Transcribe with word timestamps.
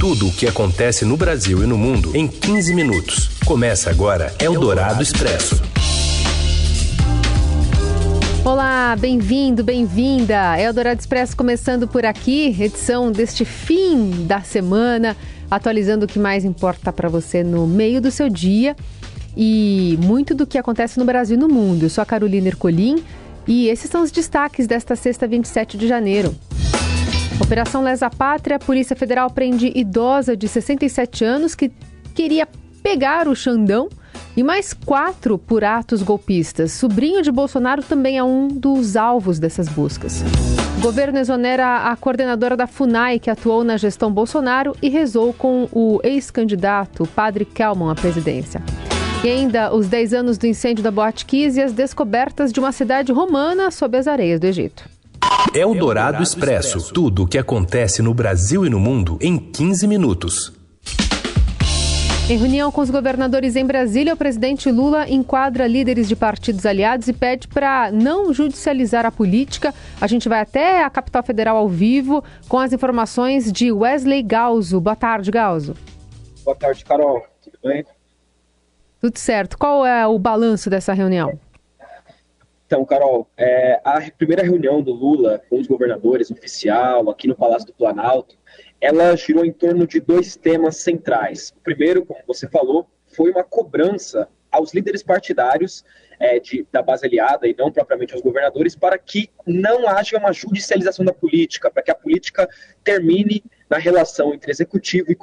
Tudo 0.00 0.28
o 0.28 0.32
que 0.32 0.46
acontece 0.46 1.04
no 1.04 1.14
Brasil 1.14 1.62
e 1.62 1.66
no 1.66 1.76
mundo 1.76 2.16
em 2.16 2.26
15 2.26 2.74
minutos. 2.74 3.28
Começa 3.44 3.90
agora 3.90 4.34
Eldorado 4.40 5.02
Expresso. 5.02 5.60
Olá, 8.42 8.96
bem-vindo, 8.98 9.62
bem-vinda. 9.62 10.58
Eldorado 10.58 10.98
Expresso 10.98 11.36
começando 11.36 11.86
por 11.86 12.06
aqui, 12.06 12.46
edição 12.58 13.12
deste 13.12 13.44
fim 13.44 14.24
da 14.26 14.40
semana, 14.40 15.14
atualizando 15.50 16.06
o 16.06 16.08
que 16.08 16.18
mais 16.18 16.46
importa 16.46 16.90
para 16.90 17.10
você 17.10 17.44
no 17.44 17.66
meio 17.66 18.00
do 18.00 18.10
seu 18.10 18.30
dia 18.30 18.74
e 19.36 19.98
muito 20.02 20.34
do 20.34 20.46
que 20.46 20.56
acontece 20.56 20.98
no 20.98 21.04
Brasil 21.04 21.36
e 21.36 21.38
no 21.38 21.46
mundo. 21.46 21.82
Eu 21.82 21.90
sou 21.90 22.00
a 22.00 22.06
Carolina 22.06 22.48
Ercolim 22.48 23.04
e 23.46 23.68
esses 23.68 23.90
são 23.90 24.02
os 24.02 24.10
destaques 24.10 24.66
desta 24.66 24.96
sexta, 24.96 25.26
27 25.26 25.76
de 25.76 25.86
janeiro. 25.86 26.34
Operação 27.40 27.82
Lesa 27.82 28.10
Pátria, 28.10 28.56
a 28.56 28.60
Polícia 28.60 28.94
Federal 28.94 29.30
prende 29.30 29.72
idosa 29.74 30.36
de 30.36 30.46
67 30.46 31.24
anos 31.24 31.54
que 31.54 31.72
queria 32.14 32.46
pegar 32.82 33.26
o 33.26 33.34
Xandão 33.34 33.88
e 34.36 34.42
mais 34.42 34.72
quatro 34.72 35.38
por 35.38 35.64
atos 35.64 36.02
golpistas. 36.02 36.72
Sobrinho 36.72 37.22
de 37.22 37.32
Bolsonaro 37.32 37.82
também 37.82 38.18
é 38.18 38.22
um 38.22 38.46
dos 38.46 38.96
alvos 38.96 39.38
dessas 39.38 39.68
buscas. 39.68 40.22
O 40.78 40.80
governo 40.80 41.18
exonera 41.18 41.90
a 41.90 41.96
coordenadora 41.96 42.56
da 42.56 42.66
FUNAI, 42.66 43.18
que 43.18 43.30
atuou 43.30 43.64
na 43.64 43.76
gestão 43.76 44.12
Bolsonaro 44.12 44.76
e 44.80 44.88
rezou 44.88 45.32
com 45.32 45.68
o 45.72 46.00
ex-candidato 46.04 47.06
Padre 47.14 47.44
Kelman 47.44 47.90
à 47.90 47.94
presidência. 47.94 48.62
E 49.24 49.28
ainda 49.28 49.74
os 49.74 49.88
10 49.88 50.14
anos 50.14 50.38
do 50.38 50.46
incêndio 50.46 50.84
da 50.84 50.90
Boate 50.90 51.26
Kiss 51.26 51.58
e 51.58 51.62
as 51.62 51.72
descobertas 51.72 52.52
de 52.52 52.60
uma 52.60 52.72
cidade 52.72 53.12
romana 53.12 53.70
sob 53.70 53.98
as 53.98 54.06
areias 54.06 54.40
do 54.40 54.46
Egito. 54.46 54.99
É 55.54 55.66
o 55.66 55.74
Dourado 55.74 56.22
Expresso. 56.22 56.92
Tudo 56.92 57.24
o 57.24 57.26
que 57.26 57.38
acontece 57.38 58.02
no 58.02 58.14
Brasil 58.14 58.64
e 58.64 58.70
no 58.70 58.78
mundo 58.78 59.18
em 59.20 59.36
15 59.36 59.86
minutos. 59.86 60.52
Em 62.30 62.36
reunião 62.36 62.70
com 62.70 62.80
os 62.80 62.90
governadores 62.90 63.56
em 63.56 63.66
Brasília, 63.66 64.14
o 64.14 64.16
presidente 64.16 64.70
Lula 64.70 65.08
enquadra 65.08 65.66
líderes 65.66 66.06
de 66.06 66.14
partidos 66.14 66.64
aliados 66.64 67.08
e 67.08 67.12
pede 67.12 67.48
para 67.48 67.90
não 67.90 68.32
judicializar 68.32 69.04
a 69.04 69.10
política. 69.10 69.74
A 70.00 70.06
gente 70.06 70.28
vai 70.28 70.40
até 70.40 70.84
a 70.84 70.90
capital 70.90 71.24
federal 71.24 71.56
ao 71.56 71.68
vivo 71.68 72.22
com 72.48 72.60
as 72.60 72.72
informações 72.72 73.50
de 73.50 73.72
Wesley 73.72 74.22
Galzo. 74.22 74.80
Boa 74.80 74.94
tarde, 74.94 75.28
Galzo. 75.32 75.76
Boa 76.44 76.56
tarde, 76.56 76.84
Carol. 76.84 77.26
Tudo 77.42 77.58
bem? 77.64 77.84
Tudo 79.00 79.18
certo. 79.18 79.58
Qual 79.58 79.84
é 79.84 80.06
o 80.06 80.16
balanço 80.16 80.70
dessa 80.70 80.92
reunião? 80.92 81.36
Então, 82.70 82.84
Carol, 82.84 83.28
é, 83.36 83.80
a 83.82 84.00
primeira 84.16 84.44
reunião 84.44 84.80
do 84.80 84.92
Lula 84.92 85.42
com 85.50 85.58
os 85.58 85.66
governadores 85.66 86.30
oficial 86.30 87.10
aqui 87.10 87.26
no 87.26 87.34
Palácio 87.34 87.66
do 87.66 87.74
Planalto, 87.74 88.38
ela 88.80 89.16
girou 89.16 89.44
em 89.44 89.50
torno 89.50 89.88
de 89.88 89.98
dois 89.98 90.36
temas 90.36 90.76
centrais. 90.76 91.52
O 91.58 91.60
primeiro, 91.64 92.06
como 92.06 92.20
você 92.28 92.46
falou, 92.46 92.86
foi 93.08 93.32
uma 93.32 93.42
cobrança 93.42 94.28
aos 94.52 94.72
líderes 94.72 95.02
partidários 95.02 95.84
é, 96.20 96.38
de, 96.38 96.64
da 96.70 96.80
base 96.80 97.04
aliada 97.04 97.48
e 97.48 97.56
não 97.58 97.72
propriamente 97.72 98.14
aos 98.14 98.22
governadores 98.22 98.76
para 98.76 98.96
que 98.96 99.28
não 99.44 99.88
haja 99.88 100.16
uma 100.16 100.32
judicialização 100.32 101.04
da 101.04 101.12
política, 101.12 101.72
para 101.72 101.82
que 101.82 101.90
a 101.90 101.94
política 101.96 102.48
termine 102.84 103.42
na 103.68 103.78
relação 103.78 104.32
entre 104.32 104.48
executivo 104.48 105.10
e 105.10 105.16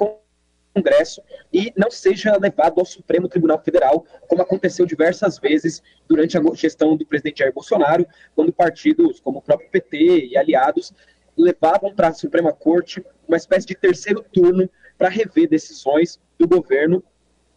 Congresso 0.77 1.21
e 1.51 1.73
não 1.75 1.89
seja 1.89 2.37
levado 2.37 2.79
ao 2.79 2.85
Supremo 2.85 3.27
Tribunal 3.27 3.59
Federal, 3.59 4.05
como 4.27 4.43
aconteceu 4.43 4.85
diversas 4.85 5.39
vezes 5.39 5.81
durante 6.07 6.37
a 6.37 6.41
gestão 6.53 6.95
do 6.95 7.05
presidente 7.05 7.39
Jair 7.39 7.53
Bolsonaro, 7.53 8.05
quando 8.35 8.53
partidos 8.53 9.19
como 9.19 9.39
o 9.39 9.41
próprio 9.41 9.69
PT 9.71 10.27
e 10.27 10.37
aliados 10.37 10.93
levavam 11.35 11.93
para 11.93 12.09
a 12.09 12.13
Suprema 12.13 12.53
Corte 12.53 13.03
uma 13.27 13.37
espécie 13.37 13.65
de 13.65 13.75
terceiro 13.75 14.23
turno 14.31 14.69
para 14.97 15.09
rever 15.09 15.49
decisões 15.49 16.19
do 16.37 16.47
governo 16.47 17.03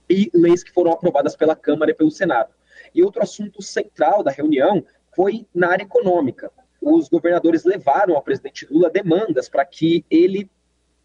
e 0.08 0.30
leis 0.34 0.64
que 0.64 0.72
foram 0.72 0.92
aprovadas 0.92 1.36
pela 1.36 1.54
Câmara 1.54 1.91
e 1.91 1.94
pelo 1.94 2.10
Senado. 2.10 2.52
E 2.94 3.02
outro 3.02 3.22
assunto 3.22 3.62
central 3.62 4.22
da 4.22 4.30
reunião 4.30 4.84
foi 5.14 5.47
na 5.54 5.69
área 5.69 5.84
econômica. 5.84 6.50
Os 6.80 7.09
governadores 7.09 7.64
levaram 7.64 8.16
ao 8.16 8.22
presidente 8.22 8.66
Lula 8.70 8.88
demandas 8.91 9.48
para 9.48 9.64
que 9.64 10.04
ele 10.10 10.50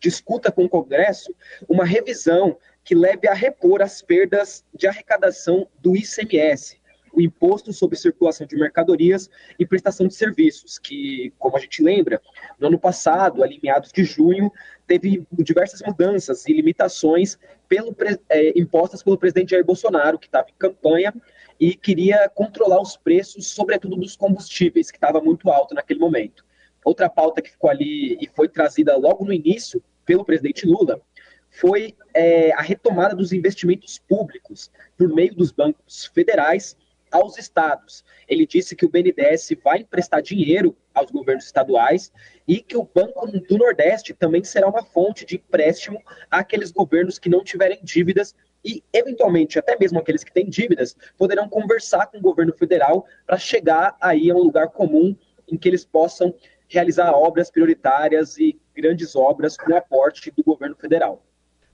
discuta 0.05 0.51
com 0.51 0.65
o 0.65 0.69
Congresso 0.69 1.33
uma 1.67 1.83
revisão 1.83 2.55
que 2.83 2.93
leve 2.93 3.27
a 3.27 3.33
repor 3.33 3.81
as 3.81 4.03
perdas 4.03 4.63
de 4.71 4.85
arrecadação 4.85 5.67
do 5.81 5.95
ICMS, 5.97 6.79
o 7.11 7.19
Imposto 7.19 7.73
sobre 7.73 7.97
Circulação 7.97 8.45
de 8.45 8.55
Mercadorias 8.55 9.31
e 9.57 9.65
Prestação 9.65 10.07
de 10.07 10.13
Serviços, 10.13 10.77
que, 10.77 11.33
como 11.39 11.57
a 11.57 11.59
gente 11.59 11.81
lembra, 11.81 12.21
no 12.59 12.67
ano 12.67 12.77
passado, 12.77 13.43
ali 13.43 13.59
meados 13.63 13.91
de 13.91 14.03
junho, 14.03 14.51
teve 14.85 15.25
diversas 15.31 15.81
mudanças 15.81 16.45
e 16.45 16.53
limitações 16.53 17.39
pelo, 17.67 17.95
é, 18.29 18.59
impostas 18.59 19.01
pelo 19.01 19.17
presidente 19.17 19.51
Jair 19.51 19.65
Bolsonaro, 19.65 20.19
que 20.19 20.27
estava 20.27 20.49
em 20.49 20.59
campanha 20.59 21.11
e 21.59 21.73
queria 21.73 22.29
controlar 22.29 22.79
os 22.79 22.95
preços, 22.95 23.47
sobretudo 23.47 23.95
dos 23.95 24.15
combustíveis, 24.15 24.91
que 24.91 24.97
estava 24.97 25.19
muito 25.19 25.49
alto 25.49 25.73
naquele 25.73 25.99
momento. 25.99 26.45
Outra 26.83 27.09
pauta 27.09 27.41
que 27.41 27.49
ficou 27.49 27.71
ali 27.71 28.15
e 28.21 28.27
foi 28.27 28.47
trazida 28.47 28.95
logo 28.95 29.25
no 29.25 29.33
início 29.33 29.81
pelo 30.05 30.25
presidente 30.25 30.65
Lula 30.65 31.01
foi 31.49 31.95
é, 32.13 32.51
a 32.53 32.61
retomada 32.61 33.15
dos 33.15 33.31
investimentos 33.31 33.97
públicos 33.97 34.69
por 34.97 35.07
meio 35.07 35.33
dos 35.33 35.51
bancos 35.51 36.05
federais 36.07 36.75
aos 37.11 37.37
estados. 37.37 38.03
Ele 38.27 38.45
disse 38.45 38.75
que 38.75 38.85
o 38.85 38.89
BNDES 38.89 39.55
vai 39.63 39.79
emprestar 39.79 40.21
dinheiro 40.21 40.75
aos 40.93 41.09
governos 41.11 41.45
estaduais 41.45 42.11
e 42.47 42.59
que 42.59 42.75
o 42.75 42.83
Banco 42.83 43.25
do 43.27 43.57
Nordeste 43.57 44.13
também 44.13 44.43
será 44.43 44.67
uma 44.67 44.83
fonte 44.83 45.25
de 45.25 45.35
empréstimo 45.35 46.01
àqueles 46.29 46.71
governos 46.71 47.17
que 47.17 47.29
não 47.29 47.43
tiverem 47.43 47.79
dívidas 47.81 48.35
e, 48.63 48.83
eventualmente, 48.91 49.59
até 49.59 49.77
mesmo 49.79 49.99
aqueles 49.99 50.23
que 50.23 50.33
têm 50.33 50.49
dívidas, 50.49 50.97
poderão 51.17 51.47
conversar 51.47 52.07
com 52.07 52.17
o 52.17 52.21
governo 52.21 52.53
federal 52.53 53.05
para 53.25 53.37
chegar 53.37 53.95
aí 54.01 54.29
a 54.29 54.35
um 54.35 54.39
lugar 54.39 54.69
comum 54.69 55.15
em 55.47 55.55
que 55.55 55.69
eles 55.69 55.85
possam 55.85 56.33
realizar 56.67 57.11
obras 57.11 57.51
prioritárias 57.51 58.37
e 58.37 58.59
grandes 58.75 59.15
obras 59.15 59.57
com 59.57 59.75
aporte 59.75 60.31
do 60.35 60.43
governo 60.43 60.75
federal. 60.75 61.23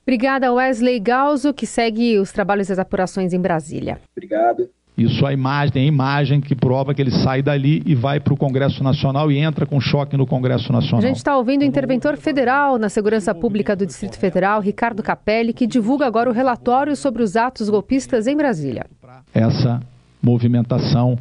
Obrigada, 0.04 0.52
Wesley 0.52 1.00
Galzo, 1.00 1.54
que 1.54 1.66
segue 1.66 2.18
os 2.18 2.32
trabalhos 2.32 2.70
e 2.70 2.74
as 2.74 2.80
apurações 2.80 3.34
em 3.34 3.40
Brasília. 3.40 4.00
Obrigado. 4.16 4.70
Isso 4.98 5.26
a 5.26 5.34
imagem, 5.34 5.72
tem 5.72 5.84
a 5.84 5.88
imagem 5.88 6.42
que 6.42 6.54
prova 6.54 6.94
que 6.94 7.02
ele 7.02 7.12
sai 7.12 7.42
dali 7.42 7.82
e 7.86 7.96
vai 7.96 8.20
para 8.20 8.34
o 8.34 8.38
Congresso 8.38 8.84
Nacional 8.84 9.32
e 9.32 9.38
entra 9.38 9.66
com 9.66 9.80
choque 9.80 10.18
no 10.18 10.28
Congresso 10.28 10.72
Nacional. 10.72 11.00
A 11.00 11.08
gente 11.08 11.18
está 11.18 11.36
ouvindo 11.38 11.62
o 11.62 11.66
interventor 11.66 12.18
federal 12.18 12.78
na 12.78 12.90
Segurança 12.90 13.34
Pública 13.34 13.76
do 13.76 13.86
Distrito 13.86 14.18
Federal, 14.18 14.60
Ricardo 14.60 15.02
Capelli, 15.02 15.54
que 15.54 15.66
divulga 15.66 16.06
agora 16.06 16.30
o 16.30 16.34
relatório 16.34 16.96
sobre 16.96 17.24
os 17.24 17.36
atos 17.36 17.70
golpistas 17.70 18.28
em 18.28 18.36
Brasília. 18.36 18.86
Essa 19.34 19.82
movimentação 20.22 21.18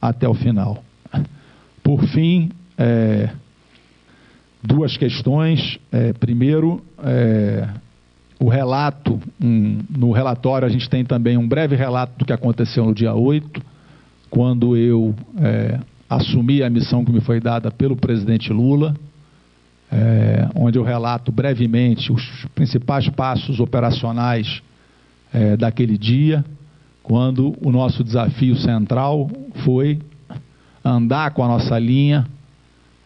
até 0.00 0.28
o 0.28 0.34
final. 0.34 0.82
Por 1.82 2.04
fim, 2.08 2.50
é, 2.76 3.30
duas 4.62 4.96
questões. 4.96 5.78
É, 5.90 6.12
primeiro, 6.12 6.82
é, 7.02 7.68
o 8.38 8.48
relato, 8.48 9.20
um, 9.42 9.78
no 9.90 10.12
relatório 10.12 10.66
a 10.66 10.70
gente 10.70 10.88
tem 10.88 11.04
também 11.04 11.36
um 11.36 11.46
breve 11.46 11.76
relato 11.76 12.18
do 12.18 12.24
que 12.24 12.32
aconteceu 12.32 12.84
no 12.84 12.94
dia 12.94 13.14
8, 13.14 13.62
quando 14.30 14.76
eu 14.76 15.14
é, 15.38 15.78
assumi 16.08 16.62
a 16.62 16.70
missão 16.70 17.04
que 17.04 17.12
me 17.12 17.20
foi 17.20 17.40
dada 17.40 17.70
pelo 17.70 17.96
presidente 17.96 18.52
Lula, 18.52 18.94
é, 19.90 20.48
onde 20.54 20.78
eu 20.78 20.82
relato 20.82 21.30
brevemente 21.30 22.10
os 22.10 22.46
principais 22.54 23.08
passos 23.10 23.60
operacionais 23.60 24.62
é, 25.32 25.56
daquele 25.56 25.98
dia, 25.98 26.44
quando 27.02 27.54
o 27.60 27.70
nosso 27.70 28.02
desafio 28.02 28.56
central 28.56 29.30
foi 29.64 30.00
andar 30.84 31.32
com 31.32 31.44
a 31.44 31.48
nossa 31.48 31.78
linha 31.78 32.26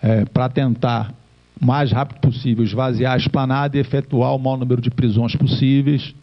é, 0.03 0.25
para 0.25 0.49
tentar 0.49 1.13
mais 1.61 1.91
rápido 1.91 2.21
possível 2.21 2.65
esvaziar 2.65 3.15
a 3.15 3.17
esplanada 3.17 3.77
e 3.77 3.81
efetuar 3.81 4.35
o 4.35 4.39
maior 4.39 4.59
número 4.59 4.81
de 4.81 4.91
prisões 4.91 5.35
possíveis. 5.35 6.15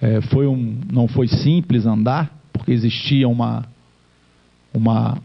É, 0.00 0.20
foi 0.20 0.46
um, 0.46 0.78
não 0.92 1.06
foi 1.06 1.28
simples 1.28 1.86
andar, 1.86 2.30
porque 2.52 2.72
existia 2.72 3.28
uma, 3.28 3.64
uma 4.72 5.18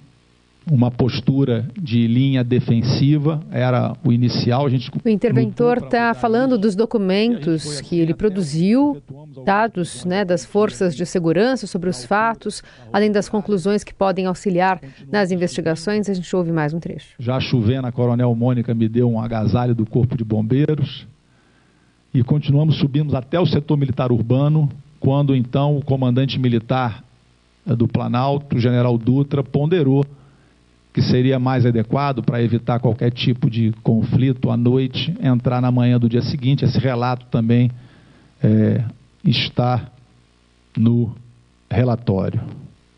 uma 0.71 0.91
postura 0.91 1.65
de 1.79 2.07
linha 2.07 2.43
defensiva, 2.43 3.41
era 3.51 3.95
o 4.03 4.11
inicial. 4.11 4.65
A 4.65 4.69
gente 4.69 4.91
o 5.03 5.09
interventor 5.09 5.77
está 5.77 6.13
falando 6.13 6.57
dos 6.57 6.75
documentos 6.75 7.79
que 7.81 7.99
ele 7.99 8.13
produziu, 8.13 9.01
dados 9.45 10.03
né, 10.05 10.25
das 10.25 10.45
forças 10.45 10.95
de 10.95 11.05
segurança 11.05 11.67
sobre 11.67 11.89
os 11.89 12.03
fatos, 12.03 12.61
além 12.91 13.11
das 13.11 13.29
conclusões 13.29 13.83
que 13.83 13.93
podem 13.93 14.25
auxiliar 14.25 14.81
nas 15.11 15.31
investigações. 15.31 16.09
A 16.09 16.13
gente 16.13 16.35
ouve 16.35 16.51
mais 16.51 16.73
um 16.73 16.79
trecho. 16.79 17.15
Já 17.19 17.39
chovendo, 17.39 17.87
a 17.87 17.91
Coronel 17.91 18.33
Mônica 18.35 18.73
me 18.73 18.89
deu 18.89 19.09
um 19.09 19.19
agasalho 19.19 19.73
do 19.73 19.85
Corpo 19.85 20.17
de 20.17 20.23
Bombeiros 20.23 21.07
e 22.13 22.23
continuamos 22.23 22.77
subindo 22.77 23.15
até 23.15 23.39
o 23.39 23.45
setor 23.45 23.77
militar 23.77 24.11
urbano, 24.11 24.69
quando 24.99 25.35
então 25.35 25.77
o 25.77 25.85
comandante 25.85 26.39
militar 26.39 27.03
do 27.65 27.87
Planalto, 27.87 28.55
o 28.55 28.59
general 28.59 28.97
Dutra, 28.97 29.43
ponderou 29.43 30.05
que 30.97 31.01
seria 31.03 31.37
mais 31.37 31.63
adequado 31.63 32.23
para 32.23 32.41
evitar 32.41 32.79
qualquer 32.79 33.11
tipo 33.11 33.51
de 33.51 33.71
conflito 33.83 34.49
à 34.49 34.57
noite, 34.57 35.15
entrar 35.21 35.61
na 35.61 35.71
manhã 35.71 35.99
do 35.99 36.09
dia 36.09 36.23
seguinte. 36.23 36.65
Esse 36.65 36.79
relato 36.79 37.27
também 37.27 37.69
é, 38.41 38.83
está 39.23 39.91
no 40.75 41.15
relatório. 41.69 42.41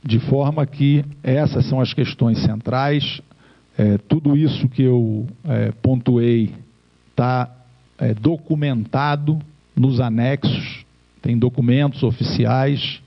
De 0.01 0.17
forma 0.17 0.65
que 0.65 1.03
essas 1.21 1.65
são 1.65 1.81
as 1.81 1.93
questões 1.93 2.41
centrais. 2.41 3.19
É, 3.77 3.97
tudo 3.97 4.37
isso 4.37 4.69
que 4.69 4.83
eu 4.83 5.27
é, 5.43 5.73
pontuei 5.81 6.53
está 7.09 7.53
é, 7.97 8.13
documentado 8.13 9.37
nos 9.75 9.99
anexos, 9.99 10.85
tem 11.21 11.37
documentos 11.37 12.01
oficiais 12.01 13.01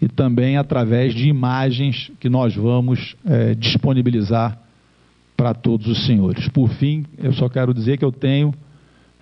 e 0.00 0.08
também 0.08 0.56
através 0.56 1.14
de 1.14 1.28
imagens 1.28 2.10
que 2.20 2.28
nós 2.28 2.54
vamos 2.54 3.16
é, 3.24 3.54
disponibilizar 3.54 4.58
para 5.36 5.54
todos 5.54 5.86
os 5.86 6.06
senhores. 6.06 6.48
Por 6.48 6.68
fim, 6.70 7.04
eu 7.18 7.32
só 7.32 7.48
quero 7.48 7.72
dizer 7.72 7.98
que 7.98 8.04
eu 8.04 8.12
tenho 8.12 8.54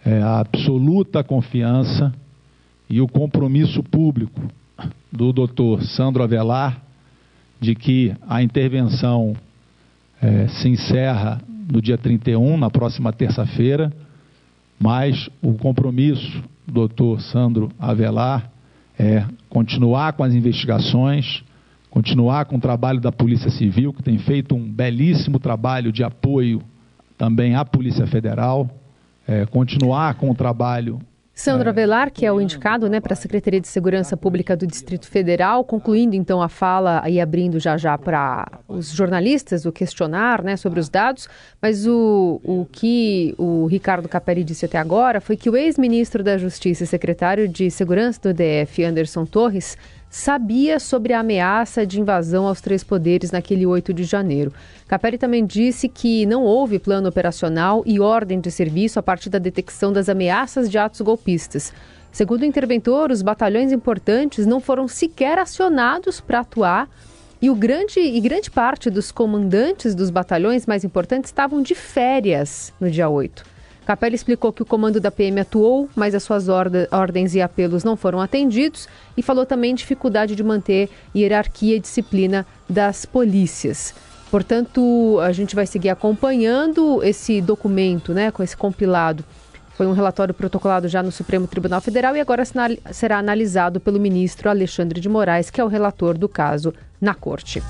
é, 0.05 0.21
a 0.21 0.41
absoluta 0.41 1.23
confiança 1.25 2.13
e 2.89 3.01
o 3.01 3.09
compromisso 3.09 3.83
público 3.83 4.41
do 5.11 5.33
doutor 5.33 5.83
Sandro 5.83 6.23
Avelar 6.23 6.83
de 7.61 7.75
que 7.75 8.15
a 8.29 8.43
intervenção 8.43 9.35
é, 10.21 10.49
se 10.49 10.69
encerra 10.69 11.41
no 11.71 11.81
dia 11.81 11.97
31, 11.97 12.59
na 12.59 12.69
próxima 12.69 13.13
terça-feira, 13.13 13.93
mas 14.79 15.31
o 15.41 15.55
compromisso 15.55 16.43
do 16.67 16.73
doutor 16.73 17.21
Sandro 17.21 17.71
Avelar 17.79 18.51
é 18.99 19.25
continuar 19.55 20.15
com 20.15 20.25
as 20.25 20.35
investigações, 20.35 21.45
continuar 21.89 22.47
com 22.47 22.57
o 22.57 22.61
trabalho 22.61 23.01
da 23.01 23.13
Polícia 23.13 23.49
Civil, 23.51 23.93
que 23.93 24.03
tem 24.03 24.19
feito 24.19 24.53
um 24.53 24.69
belíssimo 24.69 25.39
trabalho 25.39 25.93
de 25.93 26.03
apoio 26.03 26.61
também 27.17 27.55
à 27.55 27.65
Polícia 27.65 28.05
Federal, 28.05 28.69
é, 29.29 29.47
continuar 29.47 30.15
com 30.15 30.29
o 30.29 30.35
trabalho 30.35 30.99
Sandro 31.35 31.69
Avelar, 31.69 32.13
que 32.13 32.25
é 32.25 32.33
o 32.33 32.41
indicado 32.41 32.89
né, 32.89 33.01
para 33.01 33.13
a 33.13 33.17
Secretaria 33.17 33.61
de 33.61 33.67
Segurança 33.67 34.17
Pública 34.17 34.57
do 34.57 34.69
Distrito 34.69 35.09
Federal, 35.09 35.65
concluindo 35.65 36.15
então 36.15 36.41
a 36.41 36.49
fala 36.49 37.03
e 37.11 37.21
abrindo 37.21 37.59
já 37.59 37.77
já 37.77 37.99
para 37.99 38.61
os 38.69 38.93
jornalistas 38.93 39.67
o 39.67 39.73
questionar 39.73 40.45
né, 40.45 40.57
sobre 40.57 40.79
os 40.79 40.89
dados, 40.89 41.29
mas 41.61 41.89
o, 41.89 42.41
o 42.45 42.65
que 42.71 43.35
o 43.37 43.67
Ricardo 43.67 44.09
Capelli 44.09 44.45
disse 44.45 44.65
até 44.65 44.79
agora 44.79 45.21
foi 45.21 45.37
que 45.37 45.51
o 45.51 45.57
ex-ministro 45.57 46.23
da 46.23 46.39
Justiça 46.39 46.85
e 46.85 46.87
secretário 46.87 47.49
de 47.49 47.69
Segurança 47.69 48.21
do 48.21 48.33
DF, 48.33 48.85
Anderson 48.85 49.27
Torres, 49.27 49.77
sabia 50.15 50.79
sobre 50.79 51.13
a 51.13 51.19
ameaça 51.19 51.85
de 51.85 52.01
invasão 52.01 52.47
aos 52.47 52.61
três 52.61 52.85
poderes 52.85 53.33
naquele 53.33 53.67
8 53.67 53.93
de 53.93 54.05
janeiro. 54.05 54.53
Capelli 54.87 55.19
também 55.19 55.45
disse 55.45 55.89
que 55.89 56.25
não 56.25 56.45
houve 56.45 56.79
plano 56.79 57.09
operacional 57.09 57.83
e 57.85 57.99
ordem 57.99 58.41
de 58.41 58.49
serviço 58.49 58.97
a 59.01 59.03
partir 59.03 59.29
da 59.29 59.41
detecção 59.41 59.93
das 59.93 60.09
ameaças 60.09 60.71
de 60.71 60.79
atos 60.79 61.01
golpistas. 61.01 61.73
Segundo 62.13 62.43
o 62.43 62.45
interventor, 62.45 63.11
os 63.11 63.23
batalhões 63.23 63.73
importantes 63.73 64.47
não 64.47 64.61
foram 64.61 64.87
sequer 64.87 65.37
acionados 65.37 66.21
para 66.21 66.39
atuar 66.39 66.89
e, 67.43 67.51
o 67.51 67.55
grande, 67.57 67.99
e 67.99 68.21
grande 68.21 68.53
parte 68.53 68.91
dos 68.91 69.11
comandantes 69.11 69.97
dos 69.97 70.11
batalhões 70.11 70.65
mais 70.65 70.85
importantes 70.85 71.31
estavam 71.31 71.61
de 71.61 71.75
férias 71.75 72.73
no 72.79 72.89
dia 72.89 73.09
8. 73.09 73.54
Capelli 73.85 74.15
explicou 74.15 74.53
que 74.53 74.63
o 74.63 74.67
comando 74.67 74.99
da 74.99 75.11
PM 75.11 75.41
atuou, 75.41 75.89
mas 75.95 76.15
as 76.15 76.23
suas 76.23 76.47
ordens 76.49 77.35
e 77.35 77.43
apelos 77.43 77.85
não 77.85 77.97
foram 77.97 78.21
atendidos 78.21 78.89
e 79.17 79.23
falou 79.23 79.45
também 79.45 79.75
dificuldade 79.75 80.35
de 80.35 80.43
manter 80.43 80.89
hierarquia 81.15 81.77
e 81.77 81.81
disciplina 81.81 82.47
das 82.69 83.05
polícias. 83.05 83.95
Portanto, 84.31 85.21
a 85.21 85.33
gente 85.33 85.55
vai 85.55 85.67
seguir 85.67 85.91
acompanhando 85.91 87.03
esse 87.03 87.41
documento, 87.41 88.13
né, 88.13 88.31
com 88.31 88.43
esse 88.43 88.57
compilado. 88.57 89.25
Foi 89.77 89.87
um 89.87 89.93
relatório 89.93 90.33
protocolado 90.33 90.89
já 90.89 91.03
no 91.03 91.13
Supremo 91.13 91.47
Tribunal 91.47 91.81
Federal 91.81 92.17
e 92.17 92.21
agora 92.21 92.45
será 92.91 93.19
analisado 93.19 93.81
pelo 93.81 94.01
ministro 94.01 94.49
Alexandre 94.49 95.01
de 95.01 95.09
Moraes, 95.09 95.51
que 95.51 95.61
é 95.61 95.65
o 95.65 95.69
relator 95.69 96.17
do 96.17 96.29
caso 96.29 96.73
na 97.01 97.15
Corte. 97.15 97.63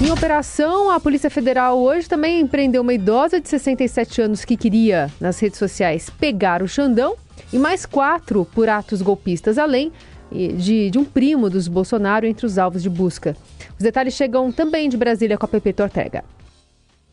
Em 0.00 0.12
operação, 0.12 0.92
a 0.92 1.00
Polícia 1.00 1.28
Federal 1.28 1.76
hoje 1.76 2.08
também 2.08 2.46
prendeu 2.46 2.82
uma 2.82 2.94
idosa 2.94 3.40
de 3.40 3.48
67 3.48 4.22
anos 4.22 4.44
que 4.44 4.56
queria, 4.56 5.10
nas 5.20 5.40
redes 5.40 5.58
sociais, 5.58 6.08
pegar 6.08 6.62
o 6.62 6.68
Xandão 6.68 7.16
e 7.52 7.58
mais 7.58 7.84
quatro 7.84 8.44
por 8.44 8.68
atos 8.68 9.02
golpistas, 9.02 9.58
além 9.58 9.90
de, 10.30 10.88
de 10.88 10.98
um 10.98 11.04
primo 11.04 11.50
dos 11.50 11.66
Bolsonaro 11.66 12.26
entre 12.26 12.46
os 12.46 12.58
alvos 12.58 12.80
de 12.80 12.88
busca. 12.88 13.36
Os 13.76 13.82
detalhes 13.82 14.14
chegam 14.14 14.52
também 14.52 14.88
de 14.88 14.96
Brasília 14.96 15.36
com 15.36 15.46
a 15.46 15.48
Pepe 15.48 15.74
Ortega. 15.82 16.22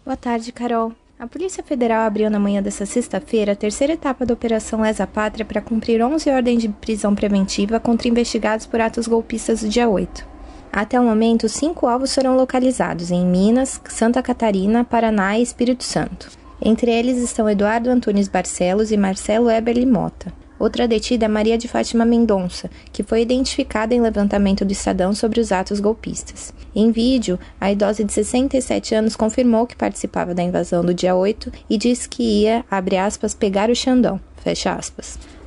Boa 0.06 0.16
tarde, 0.16 0.52
Carol. 0.52 0.92
A 1.18 1.26
Polícia 1.26 1.64
Federal 1.64 2.06
abriu 2.06 2.30
na 2.30 2.38
manhã 2.38 2.62
desta 2.62 2.86
sexta-feira 2.86 3.54
a 3.54 3.56
terceira 3.56 3.94
etapa 3.94 4.28
da 4.28 4.34
Operação 4.36 4.82
Lesa 4.82 5.08
Pátria 5.08 5.44
para 5.44 5.60
cumprir 5.62 6.04
11 6.04 6.30
ordens 6.30 6.62
de 6.62 6.70
prisão 6.70 7.16
preventiva 7.16 7.80
contra 7.80 8.08
investigados 8.08 8.68
por 8.68 8.80
atos 8.80 9.08
golpistas 9.08 9.62
do 9.62 9.70
dia 9.70 9.90
8. 9.90 10.35
Até 10.76 11.00
o 11.00 11.04
momento, 11.06 11.48
cinco 11.48 11.88
alvos 11.88 12.14
foram 12.14 12.36
localizados 12.36 13.10
em 13.10 13.26
Minas, 13.26 13.80
Santa 13.88 14.22
Catarina, 14.22 14.84
Paraná 14.84 15.40
e 15.40 15.42
Espírito 15.42 15.86
Santo. 15.86 16.30
Entre 16.62 16.92
eles 16.92 17.18
estão 17.18 17.50
Eduardo 17.50 17.90
Antunes 17.90 18.28
Barcelos 18.28 18.92
e 18.92 18.98
Marcelo 18.98 19.50
Eberly 19.50 19.86
Mota. 19.86 20.34
Outra 20.60 20.86
detida 20.86 21.28
é 21.28 21.30
Maria 21.30 21.58
de 21.58 21.70
Fátima 21.70 22.04
Mendonça, 22.04 22.70
que 22.92 23.04
foi 23.04 23.22
identificada 23.22 23.96
em 23.96 24.02
levantamento 24.02 24.66
do 24.66 24.74
Estadão 24.74 25.16
sobre 25.16 25.40
os 25.40 25.54
atos 25.54 25.80
golpistas. 25.80 26.54
Em 26.76 26.92
vídeo, 26.92 27.40
a 27.60 27.72
idosa 27.72 28.04
de 28.04 28.12
67 28.12 28.94
anos 28.96 29.16
confirmou 29.16 29.66
que 29.66 29.78
participava 29.78 30.36
da 30.36 30.44
invasão 30.44 30.84
do 30.84 30.94
dia 30.94 31.16
8 31.16 31.54
e 31.70 31.78
disse 31.78 32.10
que 32.10 32.42
ia, 32.42 32.66
aspas, 32.70 33.34
pegar 33.34 33.70
o 33.70 33.76
Xandão. 33.76 34.20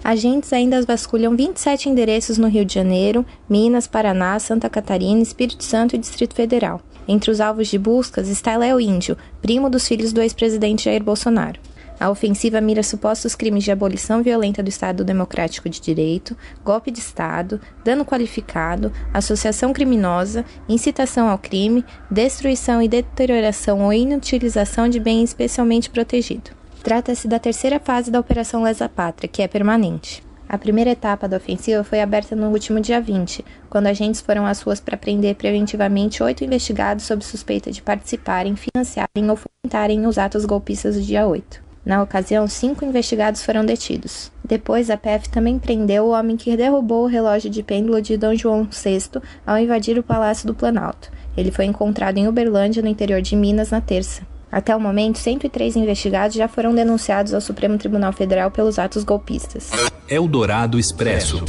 Agentes 0.02 0.52
ainda 0.52 0.80
vasculham 0.82 1.36
27 1.36 1.88
endereços 1.88 2.38
no 2.38 2.48
Rio 2.48 2.64
de 2.64 2.74
Janeiro, 2.74 3.26
Minas, 3.48 3.86
Paraná, 3.86 4.38
Santa 4.38 4.70
Catarina, 4.70 5.20
Espírito 5.20 5.64
Santo 5.64 5.96
e 5.96 5.98
Distrito 5.98 6.34
Federal. 6.34 6.80
Entre 7.06 7.30
os 7.30 7.40
alvos 7.40 7.68
de 7.68 7.78
buscas 7.78 8.28
está 8.28 8.56
Léo 8.56 8.80
Índio, 8.80 9.16
primo 9.42 9.68
dos 9.68 9.88
filhos 9.88 10.12
do 10.12 10.20
ex-presidente 10.20 10.84
Jair 10.84 11.02
Bolsonaro. 11.02 11.60
A 12.00 12.10
ofensiva 12.10 12.60
mira 12.60 12.82
supostos 12.82 13.34
crimes 13.34 13.64
de 13.64 13.72
abolição 13.72 14.22
violenta 14.22 14.62
do 14.62 14.68
Estado 14.68 15.04
Democrático 15.04 15.68
de 15.68 15.80
Direito, 15.80 16.36
golpe 16.64 16.92
de 16.92 17.00
Estado, 17.00 17.60
dano 17.82 18.04
qualificado, 18.04 18.92
associação 19.12 19.72
criminosa, 19.72 20.44
incitação 20.68 21.28
ao 21.28 21.38
crime, 21.38 21.84
destruição 22.08 22.80
e 22.80 22.88
deterioração 22.88 23.82
ou 23.82 23.92
inutilização 23.92 24.88
de 24.88 25.00
bem 25.00 25.24
especialmente 25.24 25.90
protegido. 25.90 26.57
Trata-se 26.88 27.28
da 27.28 27.38
terceira 27.38 27.78
fase 27.78 28.10
da 28.10 28.18
Operação 28.18 28.62
Lesa 28.62 28.88
Pátria, 28.88 29.28
que 29.28 29.42
é 29.42 29.46
permanente. 29.46 30.24
A 30.48 30.56
primeira 30.56 30.88
etapa 30.88 31.28
da 31.28 31.36
ofensiva 31.36 31.84
foi 31.84 32.00
aberta 32.00 32.34
no 32.34 32.48
último 32.48 32.80
dia 32.80 32.98
20, 32.98 33.44
quando 33.68 33.88
agentes 33.88 34.22
foram 34.22 34.46
às 34.46 34.62
ruas 34.62 34.80
para 34.80 34.96
prender 34.96 35.34
preventivamente 35.34 36.22
oito 36.22 36.42
investigados 36.42 37.04
sob 37.04 37.22
suspeita 37.22 37.70
de 37.70 37.82
participarem, 37.82 38.56
financiarem 38.56 39.28
ou 39.28 39.36
fomentarem 39.36 40.06
os 40.06 40.16
atos 40.16 40.46
golpistas 40.46 40.96
do 40.96 41.02
dia 41.02 41.26
8. 41.26 41.62
Na 41.84 42.02
ocasião, 42.02 42.48
cinco 42.48 42.86
investigados 42.86 43.42
foram 43.42 43.66
detidos. 43.66 44.32
Depois, 44.42 44.88
a 44.88 44.96
PF 44.96 45.28
também 45.28 45.58
prendeu 45.58 46.06
o 46.06 46.12
homem 46.12 46.38
que 46.38 46.56
derrubou 46.56 47.04
o 47.04 47.06
relógio 47.06 47.50
de 47.50 47.62
pêndulo 47.62 48.00
de 48.00 48.16
Dom 48.16 48.34
João 48.34 48.64
VI 48.64 49.20
ao 49.46 49.58
invadir 49.58 49.98
o 49.98 50.02
Palácio 50.02 50.46
do 50.46 50.54
Planalto. 50.54 51.12
Ele 51.36 51.50
foi 51.50 51.66
encontrado 51.66 52.16
em 52.16 52.26
Uberlândia, 52.26 52.82
no 52.82 52.88
interior 52.88 53.20
de 53.20 53.36
Minas, 53.36 53.72
na 53.72 53.82
terça. 53.82 54.37
Até 54.50 54.74
o 54.74 54.80
momento, 54.80 55.18
103 55.18 55.76
investigados 55.76 56.36
já 56.36 56.48
foram 56.48 56.74
denunciados 56.74 57.34
ao 57.34 57.40
Supremo 57.40 57.76
Tribunal 57.76 58.12
Federal 58.12 58.50
pelos 58.50 58.78
atos 58.78 59.04
golpistas. 59.04 59.70
Eldorado 60.08 60.78
Expresso. 60.78 61.44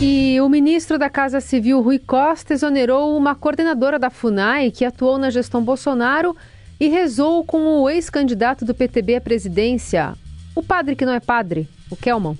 E 0.00 0.40
o 0.40 0.48
ministro 0.48 0.98
da 0.98 1.10
Casa 1.10 1.40
Civil, 1.40 1.82
Rui 1.82 1.98
Costa, 1.98 2.54
exonerou 2.54 3.16
uma 3.16 3.34
coordenadora 3.34 3.98
da 3.98 4.08
FUNAI 4.08 4.70
que 4.70 4.84
atuou 4.84 5.18
na 5.18 5.28
gestão 5.28 5.62
Bolsonaro 5.62 6.34
e 6.78 6.88
rezou 6.88 7.44
com 7.44 7.82
o 7.82 7.90
ex-candidato 7.90 8.64
do 8.64 8.74
PTB 8.74 9.16
à 9.16 9.20
presidência, 9.20 10.14
o 10.54 10.62
padre 10.62 10.96
que 10.96 11.04
não 11.04 11.12
é 11.12 11.20
padre, 11.20 11.68
o 11.90 11.96
Kelman. 11.96 12.38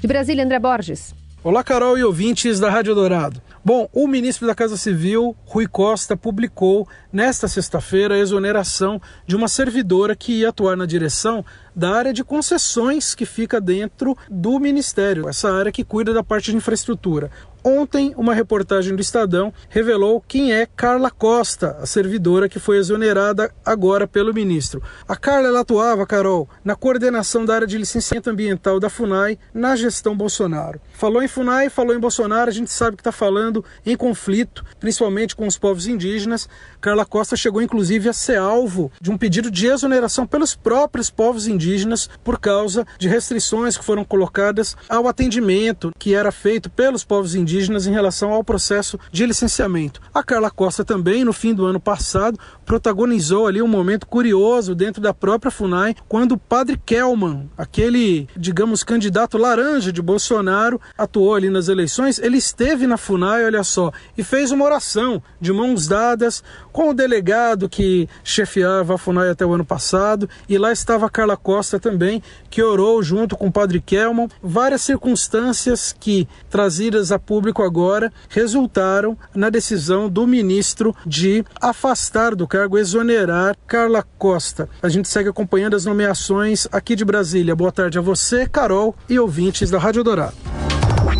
De 0.00 0.08
Brasília, 0.08 0.42
André 0.42 0.58
Borges. 0.58 1.14
Olá, 1.44 1.62
Carol 1.62 1.98
e 1.98 2.04
ouvintes 2.04 2.58
da 2.58 2.70
Rádio 2.70 2.94
Dourado. 2.94 3.42
Bom, 3.64 3.88
o 3.92 4.08
ministro 4.08 4.44
da 4.44 4.56
Casa 4.56 4.76
Civil, 4.76 5.36
Rui 5.44 5.68
Costa, 5.68 6.16
publicou 6.16 6.88
nesta 7.12 7.46
sexta-feira, 7.46 8.14
a 8.14 8.18
exoneração 8.18 9.00
de 9.26 9.36
uma 9.36 9.48
servidora 9.48 10.16
que 10.16 10.40
ia 10.40 10.48
atuar 10.48 10.76
na 10.76 10.86
direção 10.86 11.44
da 11.74 11.90
área 11.90 12.12
de 12.12 12.24
concessões 12.24 13.14
que 13.14 13.26
fica 13.26 13.60
dentro 13.60 14.16
do 14.30 14.58
Ministério, 14.58 15.28
essa 15.28 15.52
área 15.52 15.72
que 15.72 15.84
cuida 15.84 16.12
da 16.12 16.22
parte 16.22 16.50
de 16.50 16.56
infraestrutura. 16.56 17.30
Ontem, 17.64 18.12
uma 18.16 18.34
reportagem 18.34 18.96
do 18.96 19.00
Estadão 19.00 19.54
revelou 19.68 20.20
quem 20.26 20.52
é 20.52 20.66
Carla 20.66 21.12
Costa, 21.12 21.76
a 21.80 21.86
servidora 21.86 22.48
que 22.48 22.58
foi 22.58 22.76
exonerada 22.76 23.54
agora 23.64 24.08
pelo 24.08 24.34
ministro. 24.34 24.82
A 25.06 25.14
Carla 25.14 25.46
ela 25.46 25.60
atuava, 25.60 26.04
Carol, 26.04 26.48
na 26.64 26.74
coordenação 26.74 27.44
da 27.44 27.54
área 27.54 27.66
de 27.66 27.78
licenciamento 27.78 28.28
ambiental 28.28 28.80
da 28.80 28.90
FUNAI 28.90 29.38
na 29.54 29.76
gestão 29.76 30.16
Bolsonaro. 30.16 30.80
Falou 30.92 31.22
em 31.22 31.28
FUNAI, 31.28 31.70
falou 31.70 31.94
em 31.94 32.00
Bolsonaro, 32.00 32.50
a 32.50 32.52
gente 32.52 32.72
sabe 32.72 32.96
que 32.96 33.00
está 33.00 33.12
falando 33.12 33.64
em 33.86 33.96
conflito, 33.96 34.64
principalmente 34.80 35.36
com 35.36 35.46
os 35.46 35.56
povos 35.56 35.86
indígenas. 35.86 36.48
Carla 36.80 37.01
Costa 37.04 37.36
chegou 37.36 37.62
inclusive 37.62 38.08
a 38.08 38.12
ser 38.12 38.38
alvo 38.38 38.90
de 39.00 39.10
um 39.10 39.18
pedido 39.18 39.50
de 39.50 39.66
exoneração 39.66 40.26
pelos 40.26 40.54
próprios 40.54 41.10
povos 41.10 41.46
indígenas 41.46 42.08
por 42.22 42.38
causa 42.38 42.86
de 42.98 43.08
restrições 43.08 43.76
que 43.76 43.84
foram 43.84 44.04
colocadas 44.04 44.76
ao 44.88 45.08
atendimento 45.08 45.92
que 45.98 46.14
era 46.14 46.32
feito 46.32 46.70
pelos 46.70 47.04
povos 47.04 47.34
indígenas 47.34 47.86
em 47.86 47.92
relação 47.92 48.32
ao 48.32 48.44
processo 48.44 48.98
de 49.10 49.26
licenciamento. 49.26 50.00
A 50.12 50.22
Carla 50.22 50.50
Costa 50.50 50.84
também, 50.84 51.24
no 51.24 51.32
fim 51.32 51.54
do 51.54 51.64
ano 51.64 51.80
passado, 51.80 52.38
protagonizou 52.64 53.46
ali 53.46 53.62
um 53.62 53.68
momento 53.68 54.06
curioso 54.06 54.74
dentro 54.74 55.00
da 55.00 55.14
própria 55.14 55.50
FUNAI, 55.50 55.94
quando 56.08 56.32
o 56.32 56.38
padre 56.38 56.80
Kelman, 56.84 57.50
aquele, 57.56 58.28
digamos, 58.36 58.82
candidato 58.82 59.38
laranja 59.38 59.92
de 59.92 60.02
Bolsonaro, 60.02 60.80
atuou 60.96 61.34
ali 61.34 61.48
nas 61.48 61.68
eleições, 61.68 62.18
ele 62.18 62.38
esteve 62.38 62.86
na 62.86 62.96
FUNAI, 62.96 63.44
olha 63.44 63.64
só, 63.64 63.92
e 64.16 64.22
fez 64.22 64.50
uma 64.50 64.64
oração 64.64 65.22
de 65.40 65.52
mãos 65.52 65.86
dadas 65.86 66.42
com 66.72 66.90
o 66.90 66.94
delegado 66.94 67.68
que 67.68 68.08
chefiava 68.24 68.94
a 68.94 68.98
FUNAI 68.98 69.30
até 69.30 69.44
o 69.44 69.52
ano 69.52 69.64
passado, 69.64 70.28
e 70.48 70.56
lá 70.56 70.72
estava 70.72 71.10
Carla 71.10 71.36
Costa 71.36 71.78
também, 71.78 72.22
que 72.50 72.62
orou 72.62 73.02
junto 73.02 73.36
com 73.36 73.48
o 73.48 73.52
padre 73.52 73.80
Kelman, 73.80 74.28
várias 74.42 74.82
circunstâncias 74.82 75.94
que, 75.98 76.26
trazidas 76.50 77.12
a 77.12 77.18
público 77.18 77.62
agora, 77.62 78.12
resultaram 78.28 79.16
na 79.34 79.50
decisão 79.50 80.08
do 80.08 80.26
ministro 80.26 80.94
de 81.06 81.44
afastar 81.60 82.34
do 82.34 82.46
cargo, 82.46 82.78
exonerar 82.78 83.56
Carla 83.66 84.04
Costa. 84.18 84.68
A 84.82 84.88
gente 84.88 85.08
segue 85.08 85.28
acompanhando 85.28 85.76
as 85.76 85.84
nomeações 85.84 86.66
aqui 86.72 86.96
de 86.96 87.04
Brasília. 87.04 87.54
Boa 87.54 87.72
tarde 87.72 87.98
a 87.98 88.02
você, 88.02 88.46
Carol 88.46 88.94
e 89.08 89.18
ouvintes 89.18 89.70
da 89.70 89.78
Rádio 89.78 90.02
Dourado. 90.02 90.34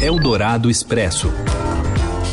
Eldorado 0.00 0.68
Expresso. 0.68 1.30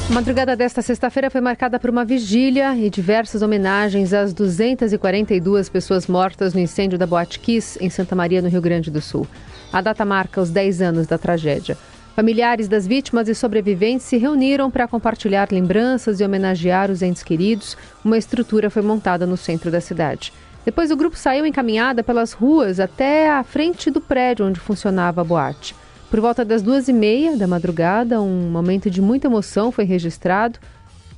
A 0.09 0.11
madrugada 0.11 0.55
desta 0.55 0.81
sexta-feira 0.81 1.29
foi 1.29 1.39
marcada 1.39 1.79
por 1.79 1.87
uma 1.87 2.03
vigília 2.03 2.75
e 2.75 2.89
diversas 2.89 3.43
homenagens 3.43 4.11
às 4.11 4.33
242 4.33 5.69
pessoas 5.69 6.07
mortas 6.07 6.55
no 6.55 6.59
incêndio 6.59 6.97
da 6.97 7.05
Boate 7.05 7.39
Kiss, 7.39 7.77
em 7.79 7.91
Santa 7.91 8.15
Maria, 8.15 8.41
no 8.41 8.49
Rio 8.49 8.59
Grande 8.59 8.89
do 8.89 8.99
Sul. 8.99 9.27
A 9.71 9.81
data 9.81 10.03
marca 10.03 10.41
os 10.41 10.49
10 10.49 10.81
anos 10.81 11.05
da 11.05 11.19
tragédia. 11.19 11.77
Familiares 12.15 12.67
das 12.67 12.87
vítimas 12.87 13.29
e 13.29 13.35
sobreviventes 13.35 14.07
se 14.07 14.17
reuniram 14.17 14.71
para 14.71 14.87
compartilhar 14.87 15.49
lembranças 15.51 16.19
e 16.19 16.25
homenagear 16.25 16.89
os 16.89 17.03
entes 17.03 17.21
queridos. 17.21 17.77
Uma 18.03 18.17
estrutura 18.17 18.71
foi 18.71 18.81
montada 18.81 19.27
no 19.27 19.37
centro 19.37 19.69
da 19.69 19.79
cidade. 19.79 20.33
Depois, 20.65 20.89
o 20.89 20.97
grupo 20.97 21.17
saiu 21.17 21.45
encaminhada 21.45 22.03
pelas 22.03 22.33
ruas 22.33 22.79
até 22.79 23.29
a 23.29 23.43
frente 23.43 23.91
do 23.91 24.01
prédio 24.01 24.47
onde 24.47 24.59
funcionava 24.59 25.21
a 25.21 25.23
boate. 25.23 25.75
Por 26.09 26.19
volta 26.21 26.43
das 26.43 26.63
duas 26.63 26.87
e 26.87 26.93
meia 26.93 27.37
da 27.37 27.45
madrugada, 27.45 28.19
um 28.19 28.49
momento 28.49 28.89
de 28.89 28.99
muita 28.99 29.27
emoção 29.27 29.71
foi 29.71 29.85
registrado. 29.85 30.57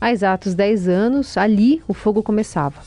Há 0.02 0.12
exatos 0.12 0.54
10 0.54 0.90
anos, 0.90 1.38
ali 1.38 1.82
o 1.88 1.94
fogo 1.94 2.22
começava. 2.22 2.82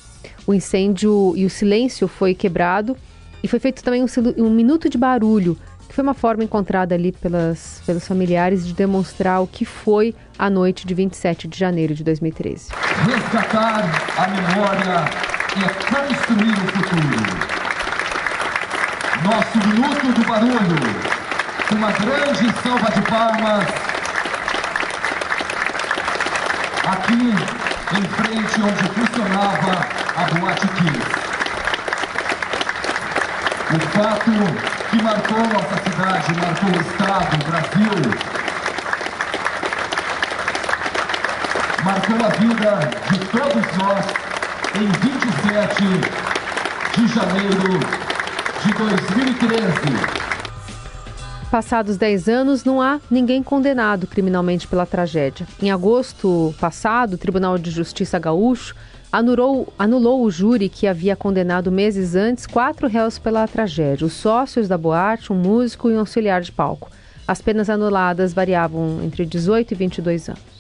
O 0.46 0.52
incêndio 0.52 1.32
e 1.34 1.46
o 1.46 1.50
silêncio 1.50 2.06
foi 2.06 2.34
quebrado 2.34 2.94
e 3.42 3.49
foi 3.49 3.58
feito 3.58 3.82
também 3.82 4.02
um, 4.02 4.06
um 4.37 4.50
minuto 4.50 4.90
de 4.90 4.99
barulho, 4.99 5.56
que 5.88 5.94
foi 5.94 6.04
uma 6.04 6.12
forma 6.12 6.44
encontrada 6.44 6.94
ali 6.94 7.11
pelas, 7.11 7.80
pelos 7.87 8.06
familiares 8.06 8.66
de 8.66 8.75
demonstrar 8.75 9.42
o 9.42 9.46
que 9.46 9.64
foi 9.64 10.14
a 10.38 10.50
noite 10.50 10.87
de 10.87 10.92
27 10.92 11.49
de 11.49 11.58
janeiro 11.58 11.94
de 11.94 12.04
2013. 12.04 12.68
Resgatar 13.06 13.82
a 14.18 14.28
memória 14.28 15.04
é 15.56 15.68
construir 15.88 16.52
o 16.52 16.68
futuro. 16.68 17.54
Nosso 19.25 19.68
minuto 19.68 20.20
do 20.20 20.28
barulho 20.28 21.13
uma 21.73 21.90
grande 21.92 22.52
salva 22.62 22.90
de 22.92 23.02
palmas 23.02 23.64
aqui 26.87 27.35
em 27.97 28.02
frente 28.02 28.62
onde 28.62 28.85
funcionava 28.92 29.87
a 30.16 30.25
Boate 30.35 30.68
Kiss. 30.68 31.25
O 33.73 33.80
fato 33.99 34.30
que 34.90 35.02
marcou 35.02 35.38
nossa 35.38 35.76
cidade, 35.83 36.35
marcou 36.40 36.71
o 36.71 36.80
Estado, 36.80 37.35
o 37.35 37.44
Brasil, 37.50 37.97
marcou 41.83 42.18
a 42.25 42.30
vida 42.38 42.71
de 43.11 43.18
todos 43.26 43.64
nós 43.78 44.04
em 44.76 44.87
27 44.87 45.85
de 46.94 47.06
janeiro 47.09 47.80
de 48.62 48.73
2013. 48.73 50.24
Passados 51.54 51.96
10 51.96 52.28
anos, 52.28 52.64
não 52.64 52.82
há 52.82 53.00
ninguém 53.08 53.40
condenado 53.40 54.08
criminalmente 54.08 54.66
pela 54.66 54.84
tragédia. 54.84 55.46
Em 55.62 55.70
agosto 55.70 56.52
passado, 56.58 57.14
o 57.14 57.16
Tribunal 57.16 57.56
de 57.58 57.70
Justiça 57.70 58.18
Gaúcho 58.18 58.75
anulou, 59.12 59.73
anulou 59.78 60.25
o 60.25 60.30
júri 60.32 60.68
que 60.68 60.88
havia 60.88 61.14
condenado 61.14 61.70
meses 61.70 62.16
antes 62.16 62.44
quatro 62.44 62.88
réus 62.88 63.20
pela 63.20 63.46
tragédia: 63.46 64.04
os 64.04 64.14
sócios 64.14 64.66
da 64.66 64.76
boate, 64.76 65.32
um 65.32 65.37
músico 65.37 65.88
e 65.88 65.94
um 65.94 66.00
auxiliar 66.00 66.40
de 66.40 66.50
palco. 66.50 66.90
As 67.25 67.40
penas 67.40 67.70
anuladas 67.70 68.34
variavam 68.34 69.00
entre 69.04 69.25
18 69.25 69.70
e 69.70 69.75
22 69.76 70.30
anos. 70.30 70.53